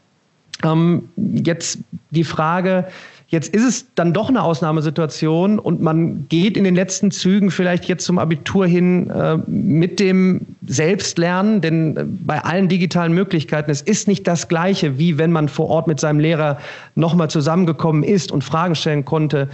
Ähm, 0.64 1.10
jetzt 1.16 1.80
die 2.12 2.24
Frage, 2.24 2.86
Jetzt 3.30 3.54
ist 3.54 3.64
es 3.64 3.86
dann 3.94 4.12
doch 4.12 4.30
eine 4.30 4.42
Ausnahmesituation 4.42 5.60
und 5.60 5.82
man 5.82 6.28
geht 6.30 6.58
in 6.58 6.64
den 6.64 6.74
letzten 6.74 7.12
Zügen 7.12 7.52
vielleicht 7.52 7.86
jetzt 7.86 8.04
zum 8.04 8.18
Abitur 8.18 8.66
hin 8.66 9.12
äh, 9.12 9.38
mit 9.46 10.00
dem 10.00 10.42
Selbstlernen, 10.66 11.62
denn 11.62 11.96
äh, 11.96 12.06
bei 12.06 12.44
allen 12.44 12.70
digitalen 12.70 13.14
Möglichkeiten, 13.14 13.70
es 13.70 13.84
ist 13.84 14.08
nicht 14.08 14.26
das 14.28 14.48
Gleiche, 14.48 14.98
wie 14.98 15.20
wenn 15.20 15.32
man 15.32 15.48
vor 15.48 15.70
Ort 15.70 15.86
mit 15.86 16.00
seinem 16.00 16.20
Lehrer 16.20 16.58
nochmal 16.96 17.30
zusammengekommen 17.30 18.02
ist 18.02 18.32
und 18.32 18.44
Fragen 18.44 18.74
stellen 18.74 19.06
konnte. 19.06 19.48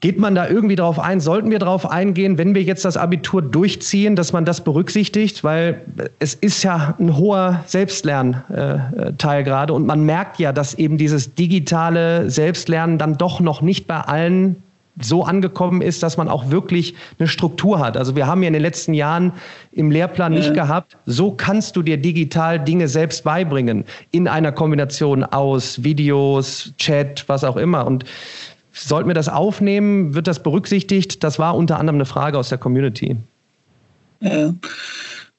Geht 0.00 0.18
man 0.18 0.34
da 0.34 0.46
irgendwie 0.46 0.76
drauf 0.76 0.98
ein? 0.98 1.20
Sollten 1.20 1.50
wir 1.50 1.58
darauf 1.58 1.90
eingehen, 1.90 2.36
wenn 2.36 2.54
wir 2.54 2.62
jetzt 2.62 2.84
das 2.84 2.98
Abitur 2.98 3.40
durchziehen, 3.40 4.14
dass 4.14 4.32
man 4.32 4.44
das 4.44 4.60
berücksichtigt? 4.60 5.42
Weil 5.42 5.80
es 6.18 6.34
ist 6.34 6.62
ja 6.62 6.94
ein 6.98 7.16
hoher 7.16 7.62
Selbstlernteil 7.66 9.42
gerade 9.42 9.72
und 9.72 9.86
man 9.86 10.04
merkt 10.04 10.38
ja, 10.38 10.52
dass 10.52 10.74
eben 10.74 10.98
dieses 10.98 11.34
digitale 11.34 12.30
Selbstlernen 12.30 12.98
dann 12.98 13.16
doch 13.16 13.40
noch 13.40 13.62
nicht 13.62 13.86
bei 13.86 13.98
allen 13.98 14.56
so 15.00 15.24
angekommen 15.24 15.82
ist, 15.82 16.02
dass 16.02 16.16
man 16.16 16.28
auch 16.28 16.50
wirklich 16.50 16.94
eine 17.18 17.28
Struktur 17.28 17.78
hat. 17.78 17.96
Also 17.96 18.16
wir 18.16 18.26
haben 18.26 18.42
ja 18.42 18.48
in 18.48 18.54
den 18.54 18.62
letzten 18.62 18.94
Jahren 18.94 19.32
im 19.72 19.90
Lehrplan 19.90 20.32
nicht 20.32 20.54
gehabt, 20.54 20.96
so 21.04 21.32
kannst 21.32 21.76
du 21.76 21.82
dir 21.82 21.98
digital 21.98 22.58
Dinge 22.58 22.88
selbst 22.88 23.24
beibringen 23.24 23.84
in 24.10 24.26
einer 24.26 24.52
Kombination 24.52 25.22
aus 25.24 25.82
Videos, 25.84 26.72
Chat, 26.78 27.24
was 27.26 27.44
auch 27.44 27.56
immer. 27.56 27.86
Und 27.86 28.04
Sollten 28.78 29.08
wir 29.08 29.14
das 29.14 29.28
aufnehmen? 29.28 30.14
Wird 30.14 30.26
das 30.26 30.42
berücksichtigt? 30.42 31.24
Das 31.24 31.38
war 31.38 31.56
unter 31.56 31.78
anderem 31.78 31.96
eine 31.96 32.04
Frage 32.04 32.38
aus 32.38 32.50
der 32.50 32.58
Community. 32.58 33.16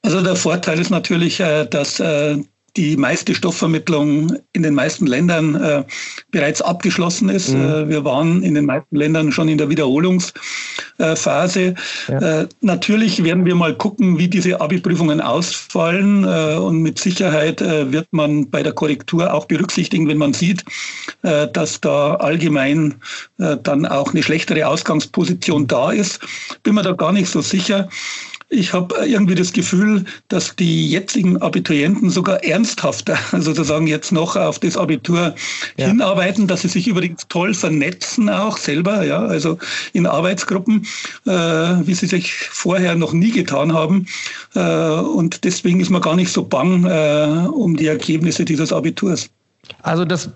Also 0.01 0.24
der 0.24 0.36
Vorteil 0.36 0.79
ist 0.79 0.89
natürlich, 0.89 1.39
äh, 1.39 1.65
dass 1.65 2.00
äh, 2.00 2.38
die 2.77 2.96
meiste 2.96 3.36
Stoffvermittlung 3.36 4.38
in 4.53 4.63
den 4.63 4.75
meisten 4.75 5.07
Ländern 5.07 5.55
äh, 5.55 5.84
bereits 6.31 6.62
abgeschlossen 6.62 7.27
ist. 7.29 7.53
Mhm. 7.53 7.65
Äh, 7.65 7.89
wir 7.89 8.05
waren 8.05 8.43
in 8.43 8.53
den 8.53 8.65
meisten 8.65 8.96
Ländern 8.96 9.31
schon 9.31 9.50
in 9.50 9.57
der 9.57 9.69
Wiederholungsphase. 9.69 11.74
Ja. 12.07 12.41
Äh, 12.41 12.48
natürlich 12.62 13.24
werden 13.24 13.46
wir 13.46 13.55
mal 13.55 13.75
gucken, 13.75 14.19
wie 14.19 14.27
diese 14.27 14.62
Abi-Prüfungen 14.62 15.19
ausfallen. 15.19 16.24
Äh, 16.24 16.57
und 16.57 16.84
mit 16.84 17.00
Sicherheit 17.00 17.62
äh, 17.62 17.91
wird 17.91 18.07
man 18.12 18.48
bei 18.50 18.62
der 18.62 18.74
Korrektur 18.74 19.34
auch 19.34 19.46
berücksichtigen, 19.46 20.07
wenn 20.07 20.17
man 20.17 20.34
sieht, 20.34 20.63
dass 21.24 21.81
da 21.81 22.15
allgemein 22.15 22.96
dann 23.38 23.86
auch 23.86 24.13
eine 24.13 24.22
schlechtere 24.22 24.67
Ausgangsposition 24.67 25.65
da 25.65 25.91
ist. 25.91 26.19
Bin 26.63 26.75
mir 26.75 26.84
da 26.84 26.91
gar 26.91 27.12
nicht 27.12 27.29
so 27.29 27.41
sicher. 27.41 27.89
Ich 28.50 28.72
habe 28.72 28.96
irgendwie 29.06 29.36
das 29.36 29.51
Gefühl, 29.51 30.06
dass 30.30 30.56
die 30.56 30.89
jetzigen 30.89 31.42
Abiturienten 31.42 32.10
sogar 32.10 32.44
ernsthafter 32.46 33.18
sozusagen 33.39 33.88
jetzt 33.88 34.12
noch 34.12 34.38
auf 34.38 34.60
das 34.60 34.77
Abitur 34.77 35.36
ja. 35.75 35.88
hinarbeiten, 35.88 36.48
dass 36.48 36.62
sie 36.62 36.70
sich 36.70 36.88
übrigens 36.88 37.27
toll 37.27 37.54
vernetzen 37.54 38.30
auch 38.30 38.58
selber, 38.58 39.04
ja, 39.04 39.20
also 39.20 39.58
in 39.92 40.06
Arbeitsgruppen, 40.06 40.86
äh, 41.25 41.32
wie 41.32 41.94
sie 41.94 42.08
sich 42.08 42.34
vorher 42.34 42.96
noch 42.96 43.12
nie 43.12 43.32
getan 43.32 43.74
haben. 43.74 44.08
Äh, 44.56 44.62
und 44.62 45.44
deswegen 45.44 45.82
ist 45.82 45.89
man 45.89 46.01
gar 46.01 46.16
nicht 46.16 46.32
so 46.32 46.44
bang 46.44 46.86
äh, 46.86 47.48
um 47.50 47.75
die 47.75 47.88
Ergebnisse 47.88 48.46
dieses 48.46 48.72
Abiturs. 48.72 49.30
Also 49.82 50.06
das 50.06 50.30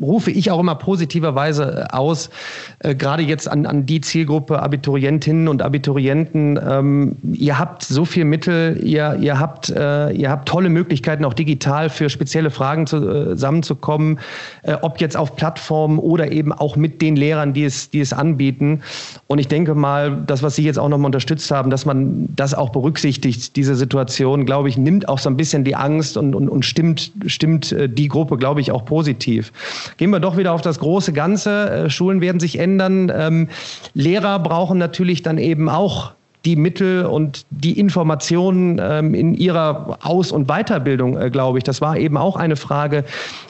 rufe 0.00 0.30
ich 0.30 0.50
auch 0.50 0.60
immer 0.60 0.76
positiverweise 0.76 1.92
aus, 1.92 2.30
äh, 2.78 2.94
gerade 2.94 3.22
jetzt 3.22 3.48
an, 3.48 3.66
an 3.66 3.86
die 3.86 4.00
Zielgruppe 4.00 4.62
Abiturientinnen 4.62 5.48
und 5.48 5.62
Abiturienten. 5.62 6.58
Ähm, 6.64 7.16
ihr 7.32 7.58
habt 7.58 7.82
so 7.82 8.04
viel 8.04 8.24
Mittel, 8.24 8.78
ihr, 8.82 9.16
ihr, 9.20 9.40
habt, 9.40 9.68
äh, 9.70 10.10
ihr 10.12 10.30
habt 10.30 10.48
tolle 10.48 10.68
Möglichkeiten, 10.68 11.24
auch 11.24 11.34
digital 11.34 11.90
für 11.90 12.08
spezielle 12.08 12.50
Fragen 12.50 12.86
zu, 12.86 12.96
äh, 12.98 13.36
zusammenzukommen, 13.36 14.20
äh, 14.62 14.74
ob 14.82 15.00
jetzt 15.00 15.16
auf 15.16 15.34
Plattformen 15.36 15.98
oder 15.98 16.30
eben 16.30 16.52
auch 16.52 16.76
mit 16.76 17.02
den 17.02 17.16
Lehrern, 17.16 17.52
die 17.52 17.64
es, 17.64 17.90
die 17.90 18.00
es 18.00 18.12
anbieten. 18.12 18.82
Und 19.26 19.38
ich 19.38 19.48
denke 19.48 19.74
mal, 19.74 20.22
das, 20.26 20.42
was 20.42 20.56
Sie 20.56 20.62
jetzt 20.62 20.78
auch 20.78 20.88
nochmal 20.88 21.06
unterstützt 21.06 21.50
haben, 21.50 21.70
dass 21.70 21.84
man 21.84 22.28
das 22.34 22.54
auch 22.54 22.70
berücksichtigt, 22.70 23.56
diese 23.56 23.74
Situation, 23.74 24.46
glaube 24.46 24.68
ich, 24.68 24.78
nimmt 24.78 25.08
auch 25.08 25.18
so 25.18 25.28
ein 25.30 25.36
bisschen 25.36 25.64
die 25.64 25.74
Angst 25.74 26.16
und, 26.16 26.34
und, 26.34 26.48
und 26.48 26.64
stimmt, 26.64 27.12
stimmt 27.26 27.72
äh, 27.72 27.88
die 27.88 28.08
Gruppe, 28.08 28.36
glaube 28.36 28.60
ich, 28.60 28.70
auch 28.70 28.84
positiv. 28.84 29.47
Gehen 29.96 30.10
wir 30.10 30.20
doch 30.20 30.36
wieder 30.36 30.52
auf 30.52 30.62
das 30.62 30.78
große 30.78 31.12
Ganze. 31.12 31.70
Äh, 31.70 31.90
Schulen 31.90 32.20
werden 32.20 32.40
sich 32.40 32.58
ändern. 32.58 33.12
Ähm, 33.14 33.48
Lehrer 33.94 34.38
brauchen 34.38 34.78
natürlich 34.78 35.22
dann 35.22 35.38
eben 35.38 35.68
auch 35.68 36.12
die 36.44 36.56
Mittel 36.56 37.04
und 37.04 37.44
die 37.50 37.78
Informationen 37.78 38.80
ähm, 38.80 39.12
in 39.14 39.34
ihrer 39.34 39.98
Aus- 40.02 40.32
und 40.32 40.46
Weiterbildung, 40.46 41.18
äh, 41.18 41.30
glaube 41.30 41.58
ich. 41.58 41.64
Das 41.64 41.80
war 41.80 41.96
eben 41.98 42.16
auch 42.16 42.36
eine 42.36 42.56
Frage. 42.56 43.04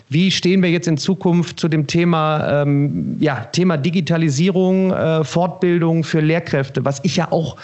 Wie 0.09 0.31
stehen 0.31 0.63
wir 0.63 0.71
jetzt 0.71 0.89
in 0.89 0.97
Zukunft 0.97 1.61
zu 1.61 1.69
dem 1.69 1.87
Thema, 1.87 2.63
ähm, 2.63 3.17
ja, 3.21 3.47
Thema 3.53 3.77
Digitalisierung, 3.77 4.91
äh, 4.91 5.23
Fortbildung 5.23 6.03
für 6.03 6.21
Lehrkräfte, 6.21 6.85
was 6.85 7.01
ich 7.05 7.17
ja 7.17 7.31
auch 7.31 7.57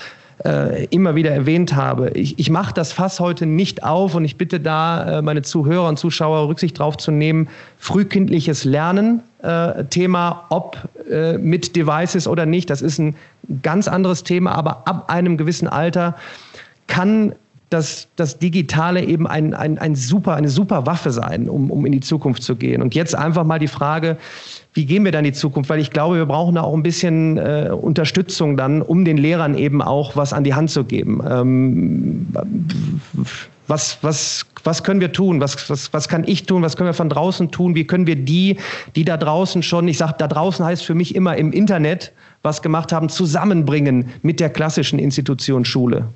äh, 0.45 0.85
immer 0.87 1.15
wieder 1.15 1.31
erwähnt 1.31 1.75
habe. 1.75 2.11
Ich, 2.11 2.39
ich 2.39 2.51
mache 2.51 2.75
das 2.75 2.93
Fass 2.93 3.19
heute 3.19 3.47
nicht 3.47 3.83
auf 3.83 4.15
und 4.15 4.25
ich 4.25 4.37
bitte 4.37 4.61
da 4.61 5.19
äh, 5.19 5.23
meine 5.23 5.43
Zuhörer 5.43 5.89
und 5.89 5.99
Zuschauer 5.99 6.49
Rücksicht 6.49 6.79
drauf 6.79 6.97
zu 6.97 7.11
nehmen. 7.11 7.49
Frühkindliches 7.79 8.65
Lernen, 8.65 9.23
äh, 9.43 9.85
Thema, 9.85 10.45
ob 10.51 10.77
äh, 11.11 11.39
mit 11.39 11.75
Devices 11.77 12.29
oder 12.29 12.47
nicht, 12.47 12.69
das 12.69 12.83
ist 12.83 12.99
ein 12.99 13.17
ganz 13.63 13.89
anderes 13.89 14.23
Thema, 14.23 14.53
aber 14.53 14.87
ab 14.87 15.11
einem 15.11 15.37
gewissen 15.37 15.69
Alter 15.69 16.15
kann 16.87 17.35
das, 17.71 18.09
das 18.17 18.39
Digitale 18.39 19.03
eben 19.03 19.27
ein, 19.27 19.55
ein, 19.55 19.79
ein 19.79 19.95
super, 19.95 20.35
eine 20.35 20.49
super 20.49 20.87
Waffe 20.87 21.11
sein, 21.11 21.49
um, 21.49 21.71
um 21.71 21.85
in 21.87 21.93
die 21.93 22.01
Zukunft 22.01 22.43
zu 22.43 22.55
gehen. 22.55 22.83
Und 22.83 22.95
jetzt 22.95 23.15
einfach 23.15 23.45
mal 23.45 23.59
die 23.59 23.69
Frage, 23.69 24.17
wie 24.75 24.87
gehen 24.87 25.05
wir 25.05 25.13
dann 25.13 25.25
in 25.25 25.33
die 25.33 25.39
Zukunft? 25.39 25.71
Weil 25.71 25.79
ich 25.79 25.91
glaube, 25.91 26.17
wir 26.17 26.27
brauchen 26.27 26.57
da 26.57 26.63
auch 26.63 26.75
ein 26.75 26.83
bisschen 26.83 27.39
äh, 27.39 27.71
Unterstützung 27.71 28.57
dann, 28.57 28.83
um 28.83 29.05
den 29.05 29.17
Lehrern 29.17 29.57
eben 29.57 29.81
auch 29.81 30.17
was 30.17 30.33
an 30.33 30.43
die 30.43 30.55
Hand 30.55 30.71
zu 30.71 30.85
geben. 30.85 31.23
Ähm, 31.29 32.27
was, 33.69 33.99
was, 34.03 34.45
was 34.65 34.83
können 34.83 35.01
wir 35.01 35.13
tun? 35.13 35.41
Was, 35.41 35.71
was, 35.71 35.93
was 35.93 36.09
kann 36.09 36.25
ich 36.27 36.45
tun? 36.45 36.63
Was 36.63 36.77
können 36.77 36.89
wir 36.89 36.95
von 36.95 37.09
draußen 37.09 37.51
tun? 37.53 37.77
Wie 37.77 37.85
können 37.85 38.07
wir 38.07 38.17
die, 38.17 38.59
die 38.97 39.05
da 39.05 39.17
draußen 39.17 39.63
schon, 39.63 39.87
ich 39.87 39.97
sage, 39.97 40.15
da 40.19 40.27
draußen 40.27 40.65
heißt 40.65 40.85
für 40.85 40.95
mich 40.95 41.15
immer 41.15 41.37
im 41.37 41.53
Internet, 41.53 42.13
was 42.43 42.61
gemacht 42.61 42.93
haben, 42.93 43.09
zusammenbringen 43.09 44.11
mit 44.23 44.41
der 44.41 44.51
klassischen 44.51 44.99
Institution 44.99 45.65
Schule? 45.65 46.09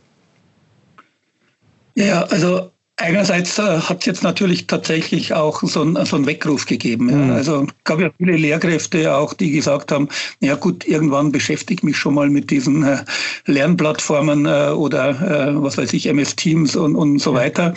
Ja, 1.95 2.25
also 2.25 2.71
Einerseits 3.01 3.59
äh, 3.61 3.63
hat 3.63 4.01
es 4.01 4.07
jetzt 4.07 4.23
natürlich 4.25 4.67
tatsächlich 4.67 5.33
auch 5.33 5.63
so, 5.63 5.83
ein, 5.83 6.05
so 6.05 6.17
einen 6.17 6.27
Weckruf 6.27 6.67
gegeben. 6.67 7.09
Ja. 7.09 7.17
Mhm. 7.17 7.31
Also 7.31 7.67
gab 7.85 8.01
ja 8.01 8.11
viele 8.19 8.37
Lehrkräfte 8.37 9.15
auch, 9.15 9.35
die 9.35 9.53
gesagt 9.53 9.93
haben, 9.93 10.09
ja 10.41 10.57
gut, 10.57 10.85
irgendwann 10.85 11.31
beschäftige 11.31 11.87
mich 11.87 11.97
schon 11.97 12.15
mal 12.15 12.29
mit 12.29 12.51
diesen 12.51 12.83
äh, 12.83 12.99
Lernplattformen 13.47 14.47
äh, 14.47 14.71
oder 14.71 15.11
äh, 15.11 15.63
was 15.63 15.79
weiß 15.79 15.93
ich, 15.93 16.07
MS 16.07 16.35
Teams 16.35 16.75
und, 16.75 16.97
und 16.97 17.21
so 17.21 17.35
weiter. 17.35 17.73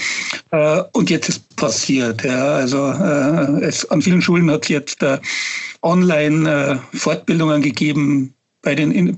Äh, 0.49 0.81
und 0.93 1.11
jetzt 1.11 1.29
ist 1.29 1.55
passiert. 1.55 2.23
Ja. 2.23 2.55
Also 2.55 2.87
äh, 2.87 3.63
es, 3.63 3.89
an 3.91 4.01
vielen 4.01 4.23
Schulen 4.23 4.49
hat 4.49 4.63
es 4.63 4.69
jetzt 4.69 5.05
Online-Fortbildungen 5.83 7.61
gegeben, 7.61 8.33
bei 8.61 8.75
den, 8.75 9.17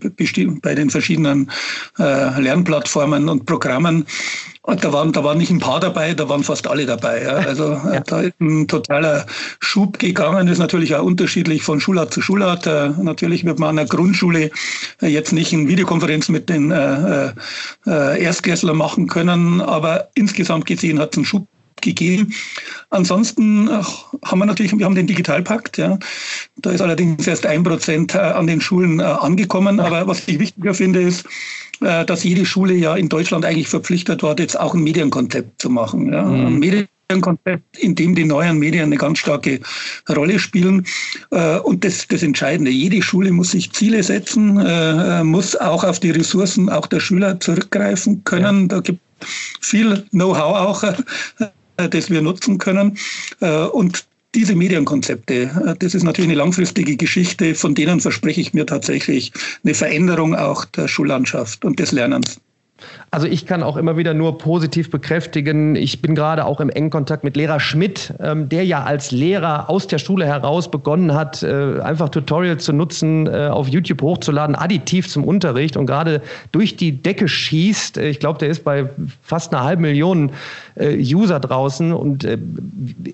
bei 0.62 0.76
den 0.76 0.90
verschiedenen 0.90 1.52
äh, 2.00 2.40
Lernplattformen 2.40 3.30
und 3.30 3.46
Programmen. 3.46 4.06
Da 4.66 4.94
waren, 4.94 5.12
da 5.12 5.26
waren 5.26 5.38
nicht 5.38 5.52
ein 5.52 5.60
paar 5.60 5.82
dabei, 5.82 6.14
da 6.14 6.30
waren 6.30 6.42
fast 6.42 6.68
alle 6.68 6.86
dabei. 6.86 7.24
Ja. 7.24 7.34
Also 7.34 7.74
ja. 7.74 8.00
da 8.00 8.22
ist 8.22 8.40
ein 8.40 8.66
totaler 8.70 9.26
Schub 9.60 10.00
gegangen, 10.00 10.48
ist 10.48 10.60
natürlich 10.60 10.96
auch 10.96 11.04
unterschiedlich 11.04 11.64
von 11.64 11.82
Schulart 11.82 12.14
zu 12.14 12.22
Schulart. 12.22 12.66
Äh, 12.66 12.92
natürlich 13.02 13.44
wird 13.44 13.60
man 13.60 13.72
an 13.72 13.76
der 13.76 13.86
Grundschule 13.86 14.52
äh, 15.02 15.08
jetzt 15.08 15.34
nicht 15.34 15.52
eine 15.52 15.68
Videokonferenz 15.68 16.30
mit 16.30 16.48
den 16.48 16.72
äh, 16.72 17.34
äh, 17.86 18.24
Erstklässlern 18.24 18.78
machen 18.78 19.08
können, 19.08 19.60
aber 19.60 20.08
insgesamt 20.16 20.66
gesehen 20.66 20.98
hat 20.98 21.12
es 21.12 21.18
einen 21.18 21.26
Schub 21.26 21.48
gegeben. 21.84 22.34
Ansonsten 22.90 23.68
äh, 23.68 23.84
haben 24.26 24.40
wir 24.40 24.46
natürlich, 24.46 24.76
wir 24.78 24.86
haben 24.86 24.96
den 24.96 25.08
Digitalpakt, 25.08 25.78
ja. 25.78 26.00
Da 26.58 26.72
ist 26.72 26.82
allerdings 26.82 27.28
erst 27.28 27.46
ein 27.46 27.64
Prozent 27.64 28.16
äh, 28.16 28.20
an 28.20 28.48
den 28.48 28.62
Schulen 28.62 29.00
äh, 29.00 29.04
angekommen. 29.04 29.80
Aber 29.80 30.08
was 30.08 30.28
ich 30.28 30.40
wichtiger 30.40 30.74
finde, 30.74 31.02
ist, 31.02 31.26
dass 31.80 32.24
jede 32.24 32.46
Schule 32.46 32.76
ja 32.76 32.96
in 32.96 33.10
Deutschland 33.10 33.44
eigentlich 33.44 33.68
verpflichtet 33.68 34.24
war, 34.24 34.40
jetzt 34.40 34.58
auch 34.58 34.74
ein 34.74 34.84
Medienkonzept 34.84 35.62
zu 35.62 35.70
machen. 35.70 36.14
Ja. 36.14 36.24
Mhm. 36.24 36.46
Ein 36.46 36.60
Medienkonzept, 36.60 37.78
in 37.78 37.96
dem 37.96 38.16
die 38.16 38.24
neuen 38.24 38.58
Medien 38.58 38.86
eine 38.86 38.96
ganz 38.96 39.18
starke 39.20 39.60
Rolle 40.08 40.40
spielen. 40.40 40.86
Und 41.64 41.84
das, 41.84 42.08
das 42.08 42.24
Entscheidende, 42.24 42.72
jede 42.72 43.02
Schule 43.02 43.32
muss 43.32 43.52
sich 43.52 43.74
Ziele 43.74 44.02
setzen, 44.02 44.64
muss 45.26 45.58
auch 45.58 45.84
auf 45.84 46.00
die 46.00 46.12
Ressourcen 46.12 46.70
auch 46.70 46.88
der 46.88 47.02
Schüler 47.02 47.40
zurückgreifen 47.42 48.24
können. 48.24 48.62
Ja. 48.62 48.68
Da 48.68 48.80
gibt 48.80 49.02
viel 49.60 50.06
Know-how 50.12 50.56
auch 50.56 50.84
das 51.78 52.10
wir 52.10 52.22
nutzen 52.22 52.58
können. 52.58 52.98
Äh, 53.42 53.66
und 53.66 54.06
diese 54.36 54.56
Medienkonzepte, 54.56 55.44
äh, 55.44 55.76
das 55.78 55.94
ist 55.94 56.04
natürlich 56.04 56.30
eine 56.30 56.38
langfristige 56.38 56.96
Geschichte, 56.96 57.56
von 57.56 57.76
denen 57.76 58.00
verspreche 58.00 58.42
ich 58.42 58.54
mir 58.54 58.66
tatsächlich 58.66 59.32
eine 59.64 59.74
Veränderung 59.74 60.36
auch 60.36 60.66
der 60.66 60.88
Schullandschaft 60.88 61.64
und 61.66 61.80
des 61.80 61.92
Lernens. 61.92 62.40
Also 63.12 63.28
ich 63.28 63.46
kann 63.46 63.62
auch 63.62 63.78
immer 63.78 63.96
wieder 63.96 64.16
nur 64.16 64.40
positiv 64.40 64.90
bekräftigen. 64.90 65.76
Ich 65.76 66.02
bin 66.02 66.16
gerade 66.16 66.46
auch 66.46 66.60
im 66.60 66.70
engen 66.70 66.90
Kontakt 66.90 67.24
mit 67.24 67.38
Lehrer 67.38 67.60
Schmidt, 67.60 68.12
ähm, 68.20 68.50
der 68.50 68.66
ja 68.66 68.84
als 68.84 69.12
Lehrer 69.12 69.70
aus 69.70 69.86
der 69.86 70.00
Schule 70.00 70.26
heraus 70.26 70.72
begonnen 70.72 71.14
hat, 71.14 71.44
äh, 71.44 71.80
einfach 71.82 72.10
Tutorials 72.10 72.64
zu 72.64 72.74
nutzen, 72.74 73.28
äh, 73.28 73.50
auf 73.52 73.68
YouTube 73.68 74.02
hochzuladen, 74.02 74.56
additiv 74.56 75.08
zum 75.08 75.26
Unterricht 75.26 75.78
und 75.78 75.86
gerade 75.86 76.22
durch 76.52 76.76
die 76.76 77.04
Decke 77.04 77.28
schießt. 77.28 77.98
Ich 77.98 78.20
glaube, 78.20 78.40
der 78.40 78.50
ist 78.50 78.64
bei 78.64 78.90
fast 79.22 79.54
einer 79.54 79.64
halben 79.64 79.84
Million 79.84 80.32
äh, 80.76 80.98
User 80.98 81.40
draußen 81.40 81.94
und 81.94 82.24
äh, 82.24 82.38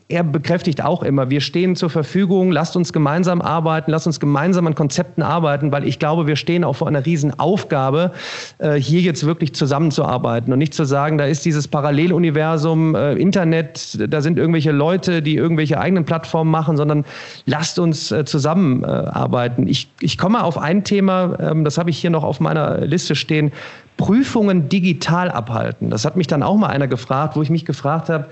er 0.08 0.24
bekräftigt 0.24 0.84
auch 0.84 1.04
immer, 1.04 1.30
wir 1.30 1.42
stehen 1.42 1.76
zur 1.76 1.90
Verfügung, 1.90 2.52
lasst 2.52 2.76
uns 2.76 2.94
gemeinsam 2.94 3.42
arbeiten, 3.42 3.92
lasst 3.92 4.08
uns 4.08 4.20
gemeinsam 4.20 4.68
an 4.68 4.76
Konzepten 4.76 5.22
arbeiten, 5.22 5.72
weil 5.72 5.86
ich 5.86 6.00
glaube, 6.00 6.28
wir 6.28 6.36
stehen 6.36 6.64
auch 6.64 6.78
vor 6.78 6.88
einer 6.88 7.06
riesen 7.06 7.38
Aufgabe, 7.38 8.14
äh, 8.60 8.76
hier 8.76 9.02
jetzt 9.02 9.26
wirklich 9.26 9.54
zusammenzuarbeiten 9.60 10.52
und 10.52 10.58
nicht 10.58 10.74
zu 10.74 10.86
sagen, 10.86 11.20
da 11.20 11.26
ist 11.26 11.46
dieses 11.46 11.68
Paralleluniversum 11.68 12.96
äh, 12.96 13.14
Internet, 13.14 13.98
da 14.12 14.22
sind 14.22 14.40
irgendwelche 14.40 14.72
Leute, 14.72 15.22
die 15.22 15.36
irgendwelche 15.36 15.80
eigenen 15.80 16.06
Plattformen 16.06 16.50
machen, 16.50 16.78
sondern 16.78 17.06
lasst 17.46 17.78
uns 17.78 18.12
äh, 18.12 18.26
zusammenarbeiten. 18.26 19.68
ich, 19.68 19.90
ich 20.00 20.18
komme 20.18 20.44
auf 20.44 20.58
ein 20.58 20.84
Thema, 20.84 21.38
ähm, 21.40 21.64
das 21.64 21.78
habe 21.78 21.92
ich 21.92 22.00
hier 22.00 22.10
noch 22.10 22.24
auf 22.24 22.40
meiner 22.40 22.80
Liste 22.80 23.14
stehen, 23.14 23.52
Prüfungen 23.98 24.70
digital 24.70 25.30
abhalten. 25.30 25.90
Das 25.90 26.06
hat 26.06 26.16
mich 26.16 26.28
dann 26.28 26.42
auch 26.42 26.56
mal 26.56 26.68
einer 26.68 26.88
gefragt, 26.88 27.36
wo 27.36 27.42
ich 27.42 27.50
mich 27.50 27.66
gefragt 27.66 28.10
habe, 28.10 28.26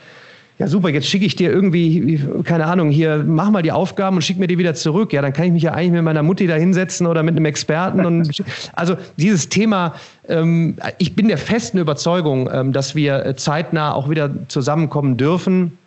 ja 0.60 0.68
super, 0.68 0.90
jetzt 0.90 1.08
schicke 1.08 1.26
ich 1.26 1.36
dir 1.36 1.52
irgendwie, 1.52 2.20
keine 2.44 2.66
Ahnung, 2.66 2.90
hier, 2.90 3.24
mach 3.26 3.52
mal 3.52 3.62
die 3.62 3.72
Aufgaben 3.72 4.16
und 4.16 4.22
schick 4.24 4.40
mir 4.40 4.48
die 4.48 4.58
wieder 4.58 4.74
zurück. 4.74 5.14
Ja, 5.14 5.22
dann 5.22 5.34
kann 5.34 5.46
ich 5.46 5.52
mich 5.52 5.64
ja 5.64 5.74
eigentlich 5.74 5.92
mit 5.92 6.04
meiner 6.04 6.24
Mutti 6.24 6.48
da 6.48 6.56
hinsetzen 6.56 7.06
oder 7.06 7.22
mit 7.22 7.36
einem 7.36 7.46
Experten. 7.46 8.06
Und, 8.06 8.44
also 8.74 8.98
dieses 9.18 9.50
Thema, 9.50 9.96
ähm, 10.28 10.78
ich 10.98 11.16
bin 11.16 11.28
der 11.28 11.38
festen 11.38 11.78
Überzeugung, 11.78 12.50
ähm, 12.52 12.74
dass 12.74 12.96
wir 12.96 13.36
zeitnah 13.38 13.94
auch 13.94 14.10
wieder 14.10 14.32
zusammenkommen 14.48 15.18
dürfen. 15.18 15.78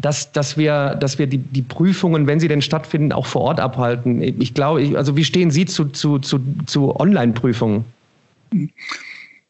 Dass, 0.00 0.32
dass 0.32 0.56
wir, 0.56 0.94
dass 0.94 1.18
wir 1.18 1.26
die, 1.26 1.36
die 1.36 1.60
Prüfungen, 1.60 2.26
wenn 2.26 2.40
sie 2.40 2.48
denn 2.48 2.62
stattfinden, 2.62 3.12
auch 3.12 3.26
vor 3.26 3.42
Ort 3.42 3.60
abhalten. 3.60 4.22
Ich 4.22 4.54
glaube, 4.54 4.96
also 4.96 5.18
wie 5.18 5.24
stehen 5.24 5.50
Sie 5.50 5.66
zu, 5.66 5.84
zu, 5.84 6.18
zu, 6.18 6.40
zu 6.64 6.98
Online-Prüfungen? 6.98 7.84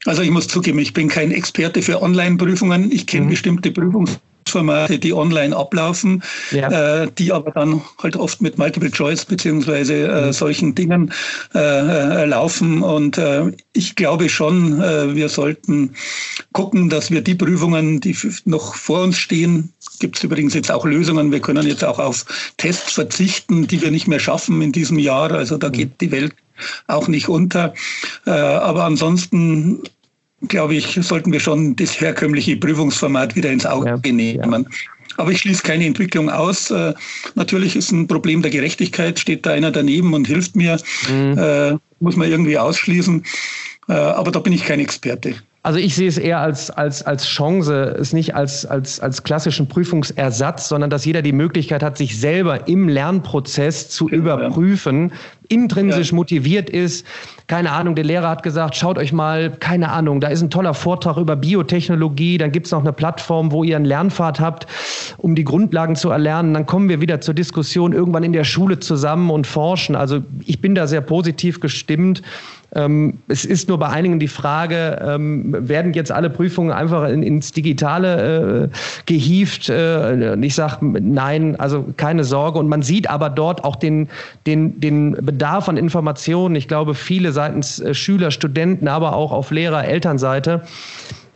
Also 0.04 0.22
ich 0.22 0.32
muss 0.32 0.48
zugeben, 0.48 0.80
ich 0.80 0.92
bin 0.94 1.08
kein 1.08 1.30
Experte 1.30 1.80
für 1.80 2.02
Online-Prüfungen. 2.02 2.90
Ich 2.90 3.06
kenne 3.06 3.26
mhm. 3.26 3.30
bestimmte 3.30 3.70
Prüfungs 3.70 4.18
Formate, 4.48 4.98
die 4.98 5.12
online 5.12 5.56
ablaufen, 5.56 6.22
ja. 6.50 7.02
äh, 7.02 7.08
die 7.18 7.32
aber 7.32 7.50
dann 7.50 7.82
halt 8.02 8.16
oft 8.16 8.40
mit 8.40 8.58
Multiple 8.58 8.90
Choice 8.90 9.24
beziehungsweise 9.24 10.08
äh, 10.08 10.32
solchen 10.32 10.74
Dingen 10.74 11.12
äh, 11.54 12.24
laufen. 12.24 12.82
Und 12.82 13.20
ich 13.72 13.94
glaube 13.94 14.28
schon, 14.28 14.78
wir 14.78 15.28
sollten 15.28 15.94
gucken, 16.52 16.88
dass 16.88 17.10
wir 17.10 17.20
die 17.20 17.34
Prüfungen, 17.34 18.00
die 18.00 18.16
noch 18.44 18.74
vor 18.74 19.02
uns 19.02 19.18
stehen, 19.18 19.72
gibt 20.00 20.16
es 20.16 20.24
übrigens 20.24 20.54
jetzt 20.54 20.70
auch 20.70 20.84
Lösungen. 20.84 21.32
Wir 21.32 21.40
können 21.40 21.66
jetzt 21.66 21.84
auch 21.84 21.98
auf 21.98 22.24
Tests 22.56 22.92
verzichten, 22.92 23.66
die 23.66 23.80
wir 23.82 23.90
nicht 23.90 24.08
mehr 24.08 24.20
schaffen 24.20 24.60
in 24.62 24.72
diesem 24.72 24.98
Jahr. 24.98 25.32
Also 25.32 25.58
da 25.58 25.68
geht 25.68 26.00
die 26.00 26.10
Welt 26.10 26.34
auch 26.86 27.08
nicht 27.08 27.28
unter. 27.28 27.74
aber 28.24 28.84
ansonsten 28.84 29.82
glaube 30.48 30.74
ich, 30.74 30.98
sollten 31.02 31.32
wir 31.32 31.40
schon 31.40 31.76
das 31.76 32.00
herkömmliche 32.00 32.56
Prüfungsformat 32.56 33.36
wieder 33.36 33.50
ins 33.50 33.66
Auge 33.66 34.00
ja, 34.04 34.12
nehmen. 34.12 34.62
Ja. 34.62 34.70
Aber 35.18 35.30
ich 35.30 35.38
schließe 35.40 35.62
keine 35.62 35.86
Entwicklung 35.86 36.30
aus. 36.30 36.70
Äh, 36.70 36.94
natürlich 37.34 37.76
ist 37.76 37.92
ein 37.92 38.06
Problem 38.06 38.42
der 38.42 38.50
Gerechtigkeit, 38.50 39.18
steht 39.18 39.44
da 39.44 39.50
einer 39.52 39.70
daneben 39.70 40.14
und 40.14 40.26
hilft 40.26 40.56
mir, 40.56 40.78
mhm. 41.08 41.38
äh, 41.38 41.76
muss 42.00 42.16
man 42.16 42.30
irgendwie 42.30 42.58
ausschließen. 42.58 43.22
Äh, 43.88 43.92
aber 43.92 44.30
da 44.30 44.40
bin 44.40 44.52
ich 44.52 44.64
kein 44.64 44.80
Experte. 44.80 45.34
Also 45.64 45.78
ich 45.78 45.94
sehe 45.94 46.08
es 46.08 46.18
eher 46.18 46.40
als, 46.40 46.70
als, 46.70 47.04
als 47.04 47.24
Chance, 47.24 47.96
es 48.00 48.12
nicht 48.12 48.34
als, 48.34 48.66
als, 48.66 48.98
als 48.98 49.22
klassischen 49.22 49.68
Prüfungsersatz, 49.68 50.68
sondern 50.68 50.90
dass 50.90 51.04
jeder 51.04 51.22
die 51.22 51.32
Möglichkeit 51.32 51.84
hat, 51.84 51.96
sich 51.96 52.18
selber 52.18 52.66
im 52.66 52.88
Lernprozess 52.88 53.88
zu 53.88 54.08
ja, 54.08 54.16
überprüfen, 54.16 55.12
intrinsisch 55.52 56.10
ja. 56.10 56.16
motiviert 56.16 56.70
ist. 56.70 57.06
Keine 57.46 57.72
Ahnung, 57.72 57.94
der 57.94 58.04
Lehrer 58.04 58.28
hat 58.28 58.42
gesagt, 58.42 58.76
schaut 58.76 58.98
euch 58.98 59.12
mal, 59.12 59.50
keine 59.50 59.90
Ahnung, 59.90 60.20
da 60.20 60.28
ist 60.28 60.42
ein 60.42 60.50
toller 60.50 60.74
Vortrag 60.74 61.16
über 61.18 61.36
Biotechnologie, 61.36 62.38
dann 62.38 62.50
gibt's 62.50 62.70
noch 62.70 62.80
eine 62.80 62.92
Plattform, 62.92 63.52
wo 63.52 63.62
ihr 63.62 63.76
einen 63.76 63.84
Lernpfad 63.84 64.40
habt, 64.40 64.66
um 65.18 65.34
die 65.34 65.44
Grundlagen 65.44 65.94
zu 65.94 66.10
erlernen. 66.10 66.54
Dann 66.54 66.66
kommen 66.66 66.88
wir 66.88 67.00
wieder 67.00 67.20
zur 67.20 67.34
Diskussion 67.34 67.92
irgendwann 67.92 68.24
in 68.24 68.32
der 68.32 68.44
Schule 68.44 68.78
zusammen 68.78 69.30
und 69.30 69.46
forschen. 69.46 69.94
Also 69.94 70.20
ich 70.46 70.60
bin 70.60 70.74
da 70.74 70.86
sehr 70.86 71.02
positiv 71.02 71.60
gestimmt 71.60 72.22
es 72.74 73.44
ist 73.44 73.68
nur 73.68 73.78
bei 73.78 73.88
einigen 73.88 74.18
die 74.18 74.28
Frage, 74.28 74.98
ähm, 75.06 75.54
werden 75.68 75.92
jetzt 75.92 76.10
alle 76.10 76.30
Prüfungen 76.30 76.72
einfach 76.72 77.06
in, 77.06 77.22
ins 77.22 77.52
Digitale 77.52 78.70
äh, 78.70 78.76
gehievt? 79.04 79.68
Äh, 79.68 80.34
ich 80.40 80.54
sage 80.54 80.78
nein, 80.82 81.56
also 81.56 81.84
keine 81.98 82.24
Sorge. 82.24 82.58
Und 82.58 82.68
man 82.68 82.80
sieht 82.80 83.10
aber 83.10 83.28
dort 83.28 83.62
auch 83.64 83.76
den, 83.76 84.08
den, 84.46 84.80
den 84.80 85.12
Bedarf 85.12 85.68
an 85.68 85.76
Informationen. 85.76 86.54
Ich 86.54 86.66
glaube, 86.66 86.94
viele 86.94 87.32
seitens 87.32 87.78
äh, 87.78 87.92
Schüler, 87.92 88.30
Studenten, 88.30 88.88
aber 88.88 89.16
auch 89.16 89.32
auf 89.32 89.50
Lehrer, 89.50 89.84
Elternseite 89.84 90.62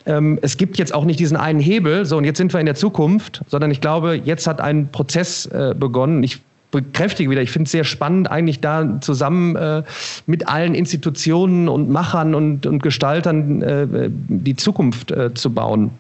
ähm, 0.07 0.39
es 0.41 0.57
gibt 0.57 0.79
jetzt 0.79 0.95
auch 0.95 1.05
nicht 1.05 1.19
diesen 1.19 1.37
einen 1.37 1.59
Hebel, 1.59 2.05
so 2.07 2.17
und 2.17 2.25
jetzt 2.25 2.39
sind 2.39 2.53
wir 2.53 2.61
in 2.61 2.67
der 2.67 2.77
Zukunft, 2.77 3.43
sondern 3.49 3.73
ich 3.73 3.81
glaube, 3.81 4.15
jetzt 4.15 4.47
hat 4.47 4.61
ein 4.61 4.89
Prozess 4.93 5.47
äh, 5.47 5.75
begonnen. 5.77 6.23
Ich 6.23 6.41
bekräftige 6.83 7.31
wieder, 7.31 7.43
ich 7.43 7.51
finde 7.51 7.67
es 7.67 7.73
sehr 7.73 7.85
spannend, 7.85 8.31
eigentlich 8.31 8.61
da 8.61 9.01
zusammen 9.01 9.57
äh, 9.57 9.83
mit 10.27 10.49
allen 10.49 10.75
Institutionen 10.75 11.69
und 11.69 11.91
Machern 11.91 12.35
und, 12.35 12.67
und 12.67 12.83
Gestaltern 12.83 13.63
äh, 13.63 13.87
die 14.11 14.57
Zukunft 14.57 15.11
äh, 15.11 15.35
zu 15.35 15.53
bauen. 15.53 15.91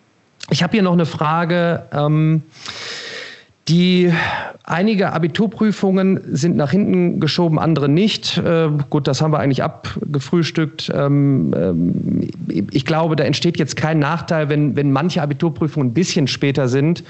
Ich 0.50 0.62
habe 0.62 0.72
hier 0.72 0.82
noch 0.82 0.92
eine 0.92 1.06
Frage. 1.06 1.82
Ähm, 1.92 2.42
die 3.68 4.12
einige 4.62 5.12
Abiturprüfungen 5.12 6.20
sind 6.36 6.56
nach 6.56 6.70
hinten 6.70 7.18
geschoben, 7.18 7.58
andere 7.58 7.88
nicht. 7.88 8.38
Äh, 8.38 8.68
gut, 8.90 9.08
das 9.08 9.20
haben 9.20 9.32
wir 9.32 9.40
eigentlich 9.40 9.62
abgefrühstückt. 9.62 10.92
Ähm, 10.94 11.52
ähm, 11.56 12.28
ich 12.70 12.84
glaube, 12.84 13.16
da 13.16 13.24
entsteht 13.24 13.58
jetzt 13.58 13.76
kein 13.76 13.98
Nachteil, 13.98 14.48
wenn, 14.48 14.76
wenn 14.76 14.92
manche 14.92 15.20
Abiturprüfungen 15.20 15.90
ein 15.90 15.94
bisschen 15.94 16.28
später 16.28 16.68
sind, 16.68 17.02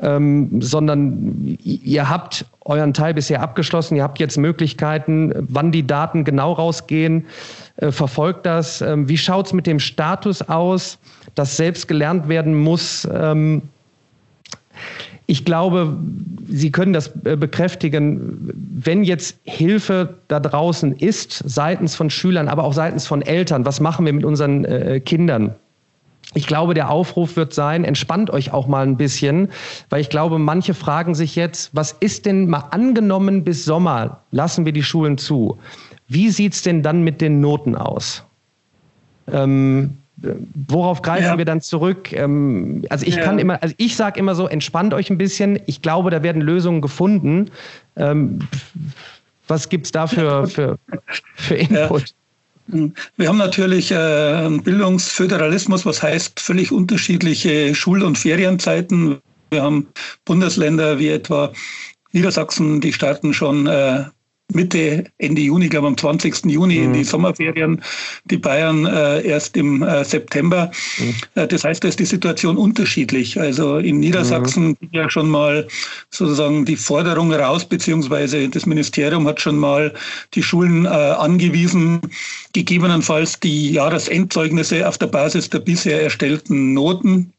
ähm, 0.00 0.60
sondern 0.60 1.56
ihr 1.62 2.08
habt 2.08 2.46
euren 2.64 2.94
Teil 2.94 3.14
bisher 3.14 3.42
abgeschlossen. 3.42 3.96
Ihr 3.96 4.04
habt 4.04 4.20
jetzt 4.20 4.36
Möglichkeiten, 4.36 5.32
wann 5.48 5.72
die 5.72 5.86
Daten 5.86 6.24
genau 6.24 6.52
rausgehen. 6.52 7.24
Äh, 7.76 7.90
verfolgt 7.90 8.46
das. 8.46 8.80
Ähm, 8.80 9.08
wie 9.08 9.18
schaut 9.18 9.46
es 9.46 9.52
mit 9.52 9.66
dem 9.66 9.80
Status 9.80 10.42
aus, 10.42 10.98
dass 11.34 11.56
selbst 11.56 11.88
gelernt 11.88 12.28
werden 12.28 12.54
muss? 12.54 13.08
Ich 15.26 15.44
glaube, 15.44 15.96
Sie 16.48 16.70
können 16.70 16.92
das 16.92 17.12
äh, 17.24 17.36
bekräftigen, 17.36 18.52
wenn 18.70 19.02
jetzt 19.02 19.36
Hilfe 19.42 20.14
da 20.28 20.38
draußen 20.38 20.92
ist, 20.92 21.42
seitens 21.44 21.96
von 21.96 22.10
Schülern, 22.10 22.48
aber 22.48 22.64
auch 22.64 22.72
seitens 22.72 23.06
von 23.06 23.22
Eltern, 23.22 23.64
was 23.64 23.80
machen 23.80 24.06
wir 24.06 24.12
mit 24.12 24.24
unseren 24.24 24.64
äh, 24.64 25.00
Kindern? 25.00 25.54
Ich 26.34 26.46
glaube, 26.46 26.74
der 26.74 26.90
Aufruf 26.90 27.36
wird 27.36 27.54
sein, 27.54 27.84
entspannt 27.84 28.30
euch 28.30 28.52
auch 28.52 28.66
mal 28.66 28.86
ein 28.86 28.96
bisschen, 28.96 29.48
weil 29.90 30.00
ich 30.00 30.10
glaube, 30.10 30.38
manche 30.38 30.74
fragen 30.74 31.14
sich 31.14 31.34
jetzt, 31.34 31.70
was 31.72 31.92
ist 31.92 32.26
denn 32.26 32.48
mal 32.48 32.64
angenommen 32.70 33.42
bis 33.42 33.64
Sommer, 33.64 34.22
lassen 34.32 34.64
wir 34.64 34.72
die 34.72 34.82
Schulen 34.82 35.18
zu? 35.18 35.58
Wie 36.08 36.30
sieht 36.30 36.52
es 36.52 36.62
denn 36.62 36.82
dann 36.82 37.02
mit 37.02 37.20
den 37.20 37.40
Noten 37.40 37.74
aus? 37.74 38.24
Ähm, 39.32 39.96
worauf 40.68 41.02
greifen 41.02 41.24
ja. 41.24 41.38
wir 41.38 41.44
dann 41.44 41.60
zurück? 41.60 42.12
Ähm, 42.12 42.84
also 42.88 43.06
ich 43.06 43.16
ja. 43.16 43.22
kann 43.22 43.38
immer, 43.38 43.62
also 43.62 43.74
ich 43.78 43.96
sage 43.96 44.18
immer 44.18 44.34
so, 44.34 44.46
entspannt 44.48 44.94
euch 44.94 45.10
ein 45.10 45.18
bisschen. 45.18 45.58
Ich 45.66 45.82
glaube, 45.82 46.10
da 46.10 46.22
werden 46.22 46.42
Lösungen 46.42 46.80
gefunden. 46.80 47.50
Ähm, 47.96 48.40
was 49.48 49.68
gibt 49.68 49.86
es 49.86 49.92
da 49.92 50.06
für, 50.06 50.46
für, 50.48 50.78
für 51.36 51.54
Input? 51.54 52.14
Ja. 52.68 52.88
Wir 53.16 53.28
haben 53.28 53.38
natürlich 53.38 53.92
äh, 53.92 53.94
einen 53.94 54.62
Bildungsföderalismus, 54.62 55.86
was 55.86 56.02
heißt 56.02 56.40
völlig 56.40 56.72
unterschiedliche 56.72 57.74
Schul- 57.74 58.02
und 58.02 58.18
Ferienzeiten. 58.18 59.18
Wir 59.50 59.62
haben 59.62 59.86
Bundesländer 60.24 60.98
wie 60.98 61.10
etwa 61.10 61.52
Niedersachsen, 62.10 62.80
die 62.80 62.92
starten 62.92 63.32
schon 63.32 63.68
äh, 63.68 64.06
Mitte, 64.52 65.04
Ende 65.18 65.42
Juni, 65.42 65.68
glaube 65.68 65.88
am 65.88 65.96
20. 65.96 66.46
Juni 66.46 66.76
mhm. 66.76 66.84
in 66.84 66.92
die 66.92 66.98
mhm. 67.00 67.04
Sommerferien, 67.04 67.82
die 68.24 68.36
Bayern 68.36 68.86
äh, 68.86 69.26
erst 69.26 69.56
im 69.56 69.82
äh, 69.82 70.04
September. 70.04 70.70
Mhm. 70.98 71.14
Äh, 71.34 71.48
das 71.48 71.64
heißt, 71.64 71.82
da 71.82 71.88
ist 71.88 71.98
die 71.98 72.04
Situation 72.04 72.56
unterschiedlich. 72.56 73.38
Also 73.40 73.78
in 73.78 73.98
Niedersachsen 73.98 74.68
mhm. 74.68 74.88
ja 74.92 75.10
schon 75.10 75.28
mal 75.28 75.66
sozusagen 76.10 76.64
die 76.64 76.76
Forderung 76.76 77.32
raus, 77.32 77.64
beziehungsweise 77.64 78.48
das 78.48 78.66
Ministerium 78.66 79.26
hat 79.26 79.40
schon 79.40 79.58
mal 79.58 79.92
die 80.34 80.42
Schulen 80.42 80.84
äh, 80.84 80.88
angewiesen, 80.88 82.00
gegebenenfalls 82.52 83.40
die 83.40 83.72
Jahresendzeugnisse 83.72 84.88
auf 84.88 84.96
der 84.98 85.08
Basis 85.08 85.50
der 85.50 85.58
bisher 85.58 86.02
erstellten 86.02 86.72
Noten 86.72 87.32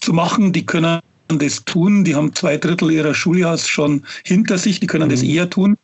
zu 0.00 0.12
machen. 0.12 0.52
Die 0.52 0.66
können 0.66 1.00
das 1.28 1.64
tun. 1.64 2.04
Die 2.04 2.14
haben 2.14 2.34
zwei 2.34 2.58
Drittel 2.58 2.90
ihrer 2.90 3.14
Schuljahres 3.14 3.66
schon 3.66 4.04
hinter 4.24 4.58
sich. 4.58 4.78
Die 4.80 4.86
können 4.86 5.06
mhm. 5.06 5.12
das 5.12 5.22
eher 5.22 5.48
tun. 5.48 5.76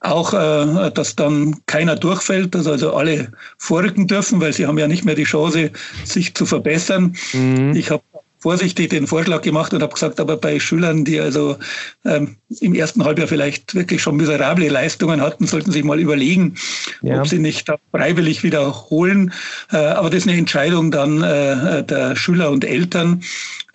Auch, 0.00 0.34
äh, 0.34 0.90
dass 0.90 1.16
dann 1.16 1.56
keiner 1.66 1.96
durchfällt, 1.96 2.54
dass 2.54 2.66
also 2.66 2.94
alle 2.94 3.32
vorrücken 3.58 4.06
dürfen, 4.06 4.40
weil 4.40 4.52
sie 4.52 4.66
haben 4.66 4.78
ja 4.78 4.88
nicht 4.88 5.04
mehr 5.04 5.14
die 5.14 5.24
Chance, 5.24 5.70
sich 6.04 6.34
zu 6.34 6.46
verbessern. 6.46 7.16
Mhm. 7.32 7.74
Ich 7.74 7.90
habe 7.90 8.02
vorsichtig 8.44 8.90
den 8.90 9.06
Vorschlag 9.06 9.40
gemacht 9.40 9.72
und 9.72 9.82
habe 9.82 9.94
gesagt, 9.94 10.20
aber 10.20 10.36
bei 10.36 10.60
Schülern, 10.60 11.06
die 11.06 11.18
also 11.18 11.56
ähm, 12.04 12.36
im 12.60 12.74
ersten 12.74 13.02
Halbjahr 13.02 13.26
vielleicht 13.26 13.74
wirklich 13.74 14.02
schon 14.02 14.16
miserable 14.16 14.68
Leistungen 14.68 15.22
hatten, 15.22 15.46
sollten 15.46 15.72
sich 15.72 15.82
mal 15.82 15.98
überlegen, 15.98 16.54
ja. 17.00 17.20
ob 17.20 17.26
sie 17.26 17.38
nicht 17.38 17.72
freiwillig 17.90 18.42
wiederholen. 18.42 19.32
Äh, 19.72 19.78
aber 19.78 20.10
das 20.10 20.18
ist 20.18 20.28
eine 20.28 20.36
Entscheidung 20.36 20.90
dann 20.90 21.22
äh, 21.22 21.84
der 21.84 22.16
Schüler 22.16 22.50
und 22.50 22.66
Eltern, 22.66 23.22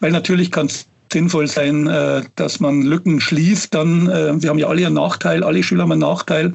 weil 0.02 0.12
natürlich 0.12 0.52
kann 0.52 0.68
es 0.68 0.86
sinnvoll 1.12 1.48
sein, 1.48 1.88
äh, 1.88 2.24
dass 2.36 2.60
man 2.60 2.82
Lücken 2.82 3.20
schließt. 3.20 3.74
Dann, 3.74 4.10
äh, 4.10 4.42
wir 4.42 4.50
haben 4.50 4.60
ja 4.60 4.68
alle 4.68 4.86
einen 4.86 4.96
Nachteil, 4.96 5.44
alle 5.44 5.64
Schüler 5.64 5.84
haben 5.84 5.92
einen 5.92 6.02
Nachteil. 6.02 6.54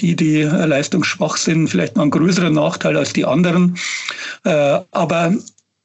Die, 0.00 0.14
die 0.14 0.40
äh, 0.40 0.66
leistungsschwach 0.66 1.36
sind, 1.36 1.68
vielleicht 1.68 1.96
noch 1.96 2.02
einen 2.02 2.10
größeren 2.10 2.54
Nachteil 2.54 2.96
als 2.96 3.12
die 3.12 3.24
anderen. 3.24 3.76
Aber 4.92 5.34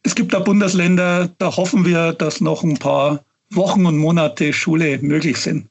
es 0.04 0.16
gibt 0.16 0.34
da 0.34 0.40
Bundesländer, 0.40 1.30
da 1.40 1.56
hoffen 1.56 1.86
wir, 1.86 2.14
dass 2.14 2.40
noch 2.40 2.64
ein 2.64 2.78
paar 2.78 3.24
Wochen 3.50 3.86
und 3.86 3.98
Monate 3.98 4.54
Schule 4.54 5.00
möglich 5.00 5.38
sind. 5.38 5.68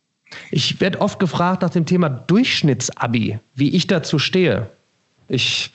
Ich 0.50 0.80
werde 0.80 1.00
oft 1.00 1.18
gefragt 1.18 1.62
nach 1.62 1.70
dem 1.70 1.86
Thema 1.86 2.08
Durchschnittsabi, 2.08 3.38
wie 3.54 3.70
ich 3.70 3.86
dazu 3.86 4.18
stehe. 4.18 4.68
Ich 5.28 5.70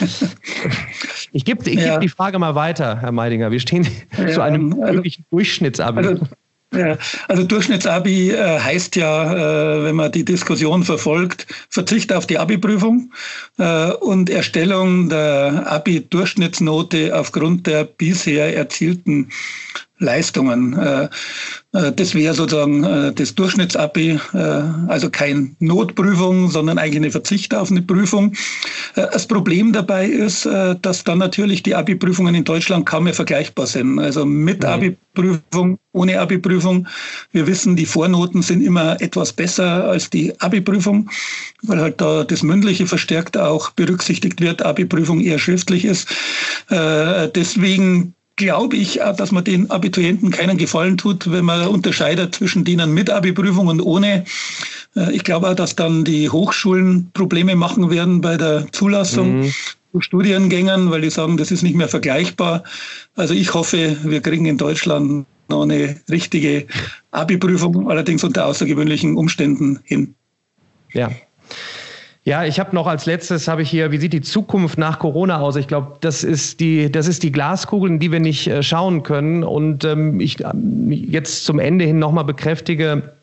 ich 1.32 1.44
gebe 1.44 1.68
ich 1.68 1.80
ja. 1.80 1.92
geb 1.94 2.02
die 2.02 2.08
Frage 2.08 2.38
mal 2.38 2.54
weiter, 2.54 3.00
Herr 3.00 3.12
Meidinger. 3.12 3.50
Wir 3.50 3.60
stehen 3.60 3.86
ja, 4.16 4.28
zu 4.28 4.42
einem 4.42 4.72
also, 4.80 4.94
möglichen 4.94 5.24
Durchschnittsabi. 5.30 5.98
Also, 5.98 6.26
ja, 6.72 6.96
also 7.26 7.42
Durchschnittsabi 7.42 8.30
äh, 8.30 8.60
heißt 8.60 8.94
ja, 8.94 9.32
äh, 9.34 9.84
wenn 9.84 9.96
man 9.96 10.12
die 10.12 10.24
Diskussion 10.24 10.84
verfolgt, 10.84 11.48
Verzicht 11.68 12.12
auf 12.12 12.28
die 12.28 12.38
Abi-Prüfung 12.38 13.12
äh, 13.58 13.90
und 13.94 14.30
Erstellung 14.30 15.08
der 15.08 15.64
Abi-Durchschnittsnote 15.66 17.18
aufgrund 17.18 17.66
der 17.66 17.84
bisher 17.84 18.56
erzielten 18.56 19.30
Leistungen. 20.00 20.76
Äh, 20.76 21.08
äh, 21.72 21.92
das 21.92 22.14
wäre 22.14 22.34
sozusagen 22.34 22.82
äh, 22.82 23.12
das 23.12 23.34
Durchschnittsabi, 23.34 24.18
also 24.88 25.10
keine 25.10 25.50
Notprüfung, 25.60 26.50
sondern 26.50 26.78
eigentlich 26.78 26.96
eine 26.96 27.10
Verzicht 27.10 27.54
auf 27.54 27.70
eine 27.70 27.82
Prüfung. 27.82 28.32
Das 28.94 29.26
Problem 29.26 29.72
dabei 29.72 30.06
ist, 30.06 30.46
dass 30.82 31.04
dann 31.04 31.18
natürlich 31.18 31.62
die 31.62 31.74
Abi-Prüfungen 31.74 32.34
in 32.34 32.44
Deutschland 32.44 32.86
kaum 32.86 33.04
mehr 33.04 33.14
vergleichbar 33.14 33.66
sind. 33.66 33.98
Also 33.98 34.24
mit 34.24 34.64
Abi-Prüfung, 34.64 35.78
ohne 35.92 36.18
Abi-Prüfung. 36.18 36.88
Wir 37.32 37.46
wissen, 37.46 37.76
die 37.76 37.86
Vornoten 37.86 38.42
sind 38.42 38.62
immer 38.62 39.00
etwas 39.00 39.32
besser 39.32 39.84
als 39.84 40.10
die 40.10 40.32
Abi-Prüfung, 40.40 41.10
weil 41.62 41.80
halt 41.80 42.00
da 42.00 42.24
das 42.24 42.42
Mündliche 42.42 42.86
verstärkt 42.86 43.36
auch 43.36 43.70
berücksichtigt 43.70 44.40
wird, 44.40 44.62
Abi-Prüfung 44.62 45.20
eher 45.20 45.38
schriftlich 45.38 45.84
ist. 45.84 46.08
Deswegen 46.70 48.14
glaube 48.40 48.76
ich, 48.76 49.00
äh, 49.00 49.14
dass 49.14 49.30
man 49.32 49.44
den 49.44 49.70
Abiturienten 49.70 50.30
keinen 50.30 50.56
Gefallen 50.56 50.96
tut, 50.96 51.30
wenn 51.30 51.44
man 51.44 51.68
unterscheidet 51.68 52.34
zwischen 52.34 52.64
denen 52.64 52.92
mit 52.92 53.10
Abi-Prüfung 53.10 53.68
und 53.68 53.80
ohne. 53.80 54.24
Äh, 54.96 55.12
ich 55.12 55.24
glaube 55.24 55.48
auch, 55.48 55.54
dass 55.54 55.76
dann 55.76 56.04
die 56.04 56.30
Hochschulen 56.30 57.10
Probleme 57.12 57.54
machen 57.54 57.90
werden 57.90 58.20
bei 58.20 58.36
der 58.36 58.66
Zulassung 58.72 59.40
mhm. 59.40 59.54
zu 59.92 60.00
Studiengängen, 60.00 60.90
weil 60.90 61.02
die 61.02 61.10
sagen, 61.10 61.36
das 61.36 61.50
ist 61.50 61.62
nicht 61.62 61.76
mehr 61.76 61.88
vergleichbar. 61.88 62.64
Also 63.14 63.34
ich 63.34 63.52
hoffe, 63.52 63.96
wir 64.02 64.22
kriegen 64.22 64.46
in 64.46 64.56
Deutschland 64.56 65.26
noch 65.48 65.62
eine 65.62 65.96
richtige 66.08 66.66
Abi-Prüfung, 67.10 67.90
allerdings 67.90 68.24
unter 68.24 68.46
außergewöhnlichen 68.46 69.16
Umständen 69.16 69.80
hin. 69.84 70.14
Ja, 70.92 71.10
ja, 72.30 72.44
ich 72.44 72.60
habe 72.60 72.76
noch 72.76 72.86
als 72.86 73.06
letztes 73.06 73.48
habe 73.48 73.62
ich 73.62 73.70
hier, 73.70 73.90
wie 73.90 73.98
sieht 73.98 74.12
die 74.12 74.20
Zukunft 74.20 74.78
nach 74.78 75.00
Corona 75.00 75.40
aus? 75.40 75.56
Ich 75.56 75.66
glaube, 75.66 75.94
das 76.00 76.22
ist 76.22 76.60
die, 76.60 76.88
das 76.90 77.08
ist 77.08 77.24
die 77.24 77.32
Glaskugel, 77.32 77.90
in 77.90 77.98
die 77.98 78.12
wir 78.12 78.20
nicht 78.20 78.46
äh, 78.46 78.62
schauen 78.62 79.02
können. 79.02 79.42
Und 79.42 79.82
ähm, 79.82 80.20
ich 80.20 80.38
äh, 80.38 80.52
jetzt 80.88 81.44
zum 81.44 81.58
Ende 81.58 81.84
hin 81.86 81.98
nochmal 81.98 82.22
bekräftige, 82.22 83.14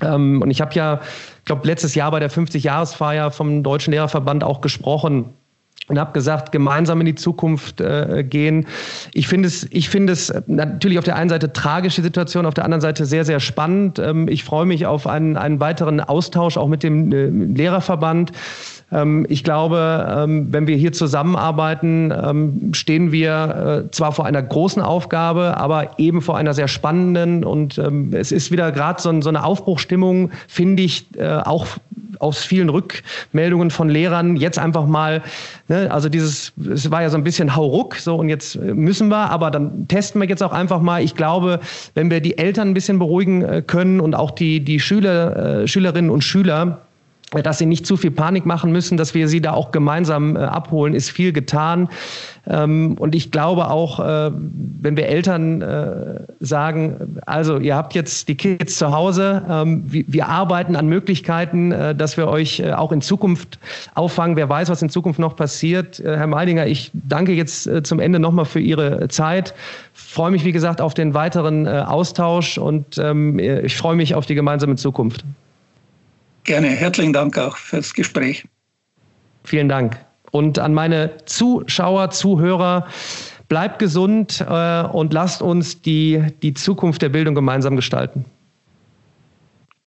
ähm, 0.00 0.40
und 0.42 0.52
ich 0.52 0.60
habe 0.60 0.72
ja, 0.74 1.00
ich 1.40 1.44
glaube, 1.44 1.66
letztes 1.66 1.96
Jahr 1.96 2.12
bei 2.12 2.20
der 2.20 2.30
50-Jahresfeier 2.30 3.32
vom 3.32 3.64
Deutschen 3.64 3.90
Lehrerverband 3.90 4.44
auch 4.44 4.60
gesprochen 4.60 5.30
und 5.88 5.98
habe 5.98 6.12
gesagt, 6.12 6.52
gemeinsam 6.52 7.00
in 7.00 7.06
die 7.06 7.14
Zukunft 7.14 7.80
äh, 7.80 8.24
gehen. 8.28 8.66
Ich 9.12 9.28
finde 9.28 9.48
es, 9.48 9.66
ich 9.70 9.88
finde 9.88 10.12
es 10.12 10.32
natürlich 10.46 10.98
auf 10.98 11.04
der 11.04 11.16
einen 11.16 11.30
Seite 11.30 11.52
tragische 11.52 12.02
Situation, 12.02 12.46
auf 12.46 12.54
der 12.54 12.64
anderen 12.64 12.80
Seite 12.80 13.04
sehr, 13.04 13.24
sehr 13.24 13.40
spannend. 13.40 13.98
Ähm, 13.98 14.28
ich 14.28 14.44
freue 14.44 14.66
mich 14.66 14.86
auf 14.86 15.06
einen, 15.06 15.36
einen 15.36 15.60
weiteren 15.60 16.00
Austausch 16.00 16.56
auch 16.56 16.68
mit 16.68 16.82
dem 16.82 17.12
äh, 17.12 17.26
Lehrerverband. 17.26 18.32
Ähm, 18.92 19.26
ich 19.28 19.42
glaube, 19.42 20.06
ähm, 20.16 20.52
wenn 20.52 20.66
wir 20.66 20.76
hier 20.76 20.92
zusammenarbeiten, 20.92 22.12
ähm, 22.12 22.74
stehen 22.74 23.10
wir 23.10 23.86
äh, 23.86 23.90
zwar 23.90 24.12
vor 24.12 24.26
einer 24.26 24.42
großen 24.42 24.82
Aufgabe, 24.82 25.56
aber 25.56 25.98
eben 25.98 26.20
vor 26.20 26.36
einer 26.36 26.54
sehr 26.54 26.68
spannenden. 26.68 27.44
Und 27.44 27.78
es 28.12 28.32
ist 28.32 28.50
wieder 28.50 28.70
gerade 28.72 29.00
so, 29.00 29.08
eine 29.10 29.44
Aufbruchstimmung, 29.44 30.30
finde 30.46 30.82
ich, 30.82 31.06
äh, 31.16 31.38
auch 31.44 31.66
aus 32.18 32.44
vielen 32.44 32.68
Rückmeldungen 32.68 33.70
von 33.70 33.88
Lehrern 33.88 34.36
jetzt 34.36 34.58
einfach 34.58 34.86
mal, 34.86 35.22
ne, 35.68 35.90
also 35.90 36.08
dieses, 36.08 36.52
es 36.70 36.90
war 36.90 37.02
ja 37.02 37.10
so 37.10 37.16
ein 37.16 37.24
bisschen 37.24 37.54
Hauruck, 37.54 37.96
so 37.96 38.16
und 38.16 38.28
jetzt 38.28 38.56
müssen 38.56 39.08
wir, 39.08 39.30
aber 39.30 39.50
dann 39.50 39.88
testen 39.88 40.20
wir 40.20 40.28
jetzt 40.28 40.42
auch 40.42 40.52
einfach 40.52 40.80
mal. 40.80 41.02
Ich 41.02 41.14
glaube, 41.14 41.60
wenn 41.94 42.10
wir 42.10 42.20
die 42.20 42.38
Eltern 42.38 42.68
ein 42.68 42.74
bisschen 42.74 42.98
beruhigen 42.98 43.42
äh, 43.42 43.62
können 43.66 44.00
und 44.00 44.14
auch 44.14 44.30
die, 44.30 44.60
die 44.60 44.80
Schüler, 44.80 45.66
Schülerinnen 45.66 46.10
und 46.10 46.22
Schüler, 46.22 46.82
dass 47.40 47.58
sie 47.58 47.66
nicht 47.66 47.86
zu 47.86 47.96
viel 47.96 48.10
Panik 48.10 48.44
machen 48.44 48.72
müssen, 48.72 48.98
dass 48.98 49.14
wir 49.14 49.28
sie 49.28 49.40
da 49.40 49.52
auch 49.52 49.70
gemeinsam 49.70 50.36
äh, 50.36 50.40
abholen, 50.40 50.92
ist 50.92 51.10
viel 51.10 51.32
getan. 51.32 51.88
Ähm, 52.46 52.96
und 52.98 53.14
ich 53.14 53.30
glaube 53.30 53.70
auch, 53.70 54.00
äh, 54.00 54.30
wenn 54.34 54.96
wir 54.96 55.06
Eltern 55.06 55.62
äh, 55.62 56.20
sagen, 56.40 57.20
also 57.24 57.58
ihr 57.58 57.76
habt 57.76 57.94
jetzt 57.94 58.28
die 58.28 58.34
Kids 58.34 58.76
zu 58.76 58.92
Hause, 58.92 59.42
ähm, 59.48 59.84
wir, 59.86 60.04
wir, 60.08 60.28
arbeiten 60.28 60.74
an 60.74 60.86
Möglichkeiten, 60.86 61.72
äh, 61.72 61.94
dass 61.94 62.16
wir 62.16 62.26
euch 62.28 62.60
äh, 62.60 62.72
auch 62.72 62.90
in 62.90 63.00
Zukunft 63.00 63.58
auffangen. 63.94 64.36
Wer 64.36 64.48
weiß, 64.48 64.68
was 64.70 64.82
in 64.82 64.90
Zukunft 64.90 65.20
noch 65.20 65.36
passiert. 65.36 66.00
Äh, 66.00 66.16
Herr 66.16 66.26
Meidinger, 66.26 66.66
ich 66.66 66.90
danke 66.92 67.32
jetzt 67.32 67.70
zum 67.84 68.00
Ende 68.00 68.18
nochmal 68.18 68.44
für 68.44 68.60
Ihre 68.60 69.08
Zeit. 69.08 69.54
Freue 69.94 70.30
mich, 70.30 70.44
wie 70.44 70.52
gesagt, 70.52 70.80
auf 70.80 70.94
den 70.94 71.14
weiteren 71.14 71.68
Austausch 71.68 72.58
und 72.58 72.98
ähm, 72.98 73.38
ich 73.38 73.76
freue 73.76 73.94
mich 73.94 74.14
auf 74.14 74.26
die 74.26 74.34
gemeinsame 74.34 74.76
Zukunft. 74.76 75.24
Gerne, 76.44 76.68
herzlichen 76.68 77.12
Dank 77.12 77.38
auch 77.38 77.56
fürs 77.56 77.94
Gespräch. 77.94 78.44
Vielen 79.44 79.68
Dank. 79.68 80.04
Und 80.30 80.58
an 80.58 80.74
meine 80.74 81.18
Zuschauer, 81.26 82.10
Zuhörer, 82.10 82.86
bleibt 83.48 83.78
gesund 83.78 84.44
äh, 84.48 84.82
und 84.82 85.12
lasst 85.12 85.42
uns 85.42 85.82
die, 85.82 86.24
die 86.42 86.54
Zukunft 86.54 87.02
der 87.02 87.10
Bildung 87.10 87.34
gemeinsam 87.34 87.76
gestalten. 87.76 88.24